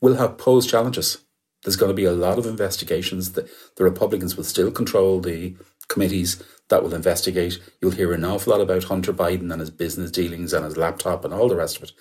will 0.01 0.15
have 0.15 0.38
posed 0.38 0.69
challenges. 0.69 1.19
There's 1.63 1.76
going 1.76 1.89
to 1.89 1.95
be 1.95 2.06
a 2.06 2.13
lot 2.13 2.38
of 2.38 2.45
investigations. 2.45 3.34
The, 3.34 3.50
the 3.76 3.84
Republicans 3.84 4.38
will 4.38 4.43
still 4.43 4.72
control 4.72 5.19
the 5.19 5.56
committees 5.88 6.41
that 6.69 6.84
will 6.84 6.93
investigate. 6.93 7.60
You'll 7.82 7.91
hear 7.91 8.13
an 8.13 8.24
awful 8.24 8.52
lot 8.52 8.62
about 8.62 8.86
Hunter 8.86 9.12
Biden 9.12 9.52
and 9.52 9.60
his 9.60 9.72
business 9.72 10.12
dealings 10.12 10.54
and 10.54 10.63
his 10.63 10.78
laptop 10.78 11.26
and 11.26 11.34
all 11.34 11.50
the 11.50 11.56
rest 11.56 11.78
of 11.78 11.84
it. 11.84 11.91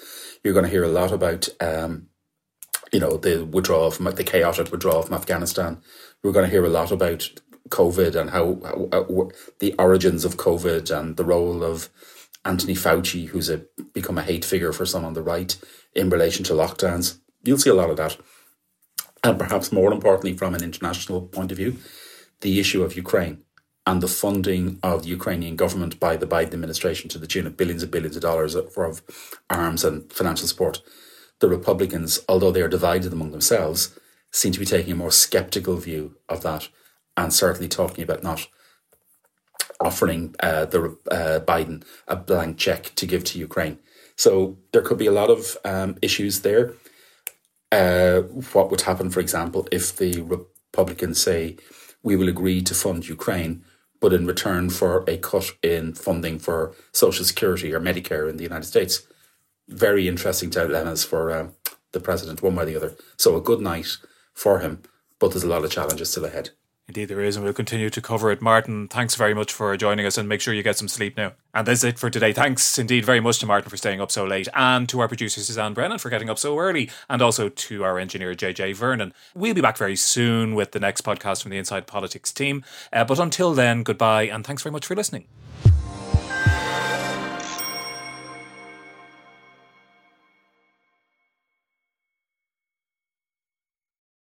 You're 0.44 0.54
going 0.54 0.66
to 0.66 0.70
hear 0.70 0.84
a 0.84 0.88
lot 0.88 1.10
about 1.10 1.48
um, 1.60 2.08
you 2.92 3.00
know, 3.00 3.16
the 3.16 3.44
withdrawal 3.44 3.90
from 3.90 4.06
the 4.06 4.24
chaotic 4.24 4.70
withdrawal 4.70 5.02
from 5.02 5.14
Afghanistan. 5.14 5.80
We're 6.22 6.32
going 6.32 6.46
to 6.46 6.50
hear 6.50 6.64
a 6.64 6.70
lot 6.70 6.90
about 6.90 7.30
COVID 7.68 8.14
and 8.14 8.30
how, 8.30 8.60
how, 8.64 8.88
how, 8.92 9.30
the 9.58 9.74
origins 9.78 10.24
of 10.24 10.36
COVID 10.36 10.96
and 10.96 11.16
the 11.16 11.24
role 11.24 11.62
of 11.62 11.90
Anthony 12.44 12.74
Fauci, 12.74 13.26
who's 13.26 13.50
a 13.50 13.62
become 13.92 14.18
a 14.18 14.22
hate 14.22 14.44
figure 14.44 14.72
for 14.72 14.86
some 14.86 15.04
on 15.04 15.14
the 15.14 15.22
right 15.22 15.56
in 15.94 16.08
relation 16.08 16.44
to 16.44 16.54
lockdowns. 16.54 17.18
You'll 17.42 17.58
see 17.58 17.70
a 17.70 17.74
lot 17.74 17.90
of 17.90 17.96
that. 17.98 18.16
And 19.24 19.38
perhaps 19.38 19.72
more 19.72 19.92
importantly, 19.92 20.36
from 20.36 20.54
an 20.54 20.62
international 20.62 21.22
point 21.22 21.50
of 21.50 21.58
view, 21.58 21.78
the 22.40 22.60
issue 22.60 22.82
of 22.82 22.96
Ukraine 22.96 23.42
and 23.86 24.00
the 24.00 24.08
funding 24.08 24.78
of 24.82 25.02
the 25.02 25.08
Ukrainian 25.08 25.56
government 25.56 25.98
by 25.98 26.16
the 26.16 26.26
Biden 26.26 26.54
administration 26.54 27.08
to 27.10 27.18
the 27.18 27.26
tune 27.26 27.46
of 27.46 27.56
billions 27.56 27.82
and 27.82 27.90
billions 27.90 28.16
of 28.16 28.22
dollars 28.22 28.54
of 28.54 29.02
arms 29.50 29.84
and 29.84 30.12
financial 30.12 30.46
support 30.46 30.82
the 31.40 31.48
Republicans, 31.48 32.20
although 32.28 32.50
they 32.50 32.62
are 32.62 32.68
divided 32.68 33.12
among 33.12 33.30
themselves, 33.30 33.98
seem 34.32 34.52
to 34.52 34.58
be 34.58 34.66
taking 34.66 34.92
a 34.92 34.96
more 34.96 35.10
sceptical 35.10 35.76
view 35.76 36.16
of 36.28 36.42
that 36.42 36.68
and 37.16 37.32
certainly 37.32 37.68
talking 37.68 38.04
about 38.04 38.22
not 38.22 38.48
offering 39.80 40.34
uh, 40.40 40.64
the 40.66 40.96
uh, 41.10 41.40
Biden 41.40 41.84
a 42.08 42.16
blank 42.16 42.58
check 42.58 42.92
to 42.96 43.06
give 43.06 43.24
to 43.24 43.38
Ukraine. 43.38 43.78
So 44.16 44.58
there 44.72 44.82
could 44.82 44.98
be 44.98 45.06
a 45.06 45.12
lot 45.12 45.30
of 45.30 45.56
um, 45.64 45.96
issues 46.02 46.40
there. 46.40 46.74
Uh, 47.70 48.20
what 48.52 48.70
would 48.70 48.82
happen, 48.82 49.10
for 49.10 49.20
example, 49.20 49.68
if 49.70 49.96
the 49.96 50.22
Republicans 50.22 51.20
say 51.20 51.56
we 52.02 52.16
will 52.16 52.28
agree 52.28 52.62
to 52.62 52.74
fund 52.74 53.08
Ukraine, 53.08 53.64
but 54.00 54.12
in 54.12 54.26
return 54.26 54.70
for 54.70 55.04
a 55.08 55.18
cut 55.18 55.52
in 55.62 55.92
funding 55.94 56.38
for 56.38 56.74
Social 56.92 57.24
Security 57.24 57.74
or 57.74 57.80
Medicare 57.80 58.30
in 58.30 58.36
the 58.36 58.44
United 58.44 58.66
States? 58.66 59.06
very 59.68 60.08
interesting 60.08 60.50
dilemmas 60.50 61.04
for 61.04 61.32
um, 61.32 61.54
the 61.92 62.00
president, 62.00 62.42
one 62.42 62.56
way 62.56 62.64
or 62.64 62.66
the 62.66 62.76
other. 62.76 62.96
So 63.16 63.36
a 63.36 63.40
good 63.40 63.60
night 63.60 63.96
for 64.34 64.60
him, 64.60 64.82
but 65.18 65.30
there's 65.30 65.44
a 65.44 65.48
lot 65.48 65.64
of 65.64 65.70
challenges 65.70 66.10
still 66.10 66.24
ahead. 66.24 66.50
Indeed, 66.88 67.08
there 67.08 67.20
is, 67.20 67.36
and 67.36 67.44
we'll 67.44 67.52
continue 67.52 67.90
to 67.90 68.00
cover 68.00 68.30
it. 68.30 68.40
Martin, 68.40 68.88
thanks 68.88 69.14
very 69.14 69.34
much 69.34 69.52
for 69.52 69.76
joining 69.76 70.06
us, 70.06 70.16
and 70.16 70.26
make 70.26 70.40
sure 70.40 70.54
you 70.54 70.62
get 70.62 70.78
some 70.78 70.88
sleep 70.88 71.18
now. 71.18 71.32
And 71.52 71.66
that's 71.66 71.84
it 71.84 71.98
for 71.98 72.08
today. 72.08 72.32
Thanks 72.32 72.78
indeed 72.78 73.04
very 73.04 73.20
much 73.20 73.38
to 73.40 73.46
Martin 73.46 73.68
for 73.68 73.76
staying 73.76 74.00
up 74.00 74.10
so 74.10 74.24
late, 74.24 74.48
and 74.54 74.88
to 74.88 75.00
our 75.00 75.06
producer 75.06 75.42
Suzanne 75.42 75.74
Brennan 75.74 75.98
for 75.98 76.08
getting 76.08 76.30
up 76.30 76.38
so 76.38 76.58
early, 76.58 76.90
and 77.10 77.20
also 77.20 77.50
to 77.50 77.84
our 77.84 77.98
engineer 77.98 78.34
JJ 78.34 78.74
Vernon. 78.74 79.12
We'll 79.34 79.52
be 79.52 79.60
back 79.60 79.76
very 79.76 79.96
soon 79.96 80.54
with 80.54 80.72
the 80.72 80.80
next 80.80 81.02
podcast 81.02 81.42
from 81.42 81.50
the 81.50 81.58
Inside 81.58 81.86
Politics 81.86 82.32
team. 82.32 82.64
Uh, 82.90 83.04
but 83.04 83.18
until 83.18 83.52
then, 83.52 83.82
goodbye, 83.82 84.22
and 84.22 84.46
thanks 84.46 84.62
very 84.62 84.72
much 84.72 84.86
for 84.86 84.96
listening. 84.96 85.26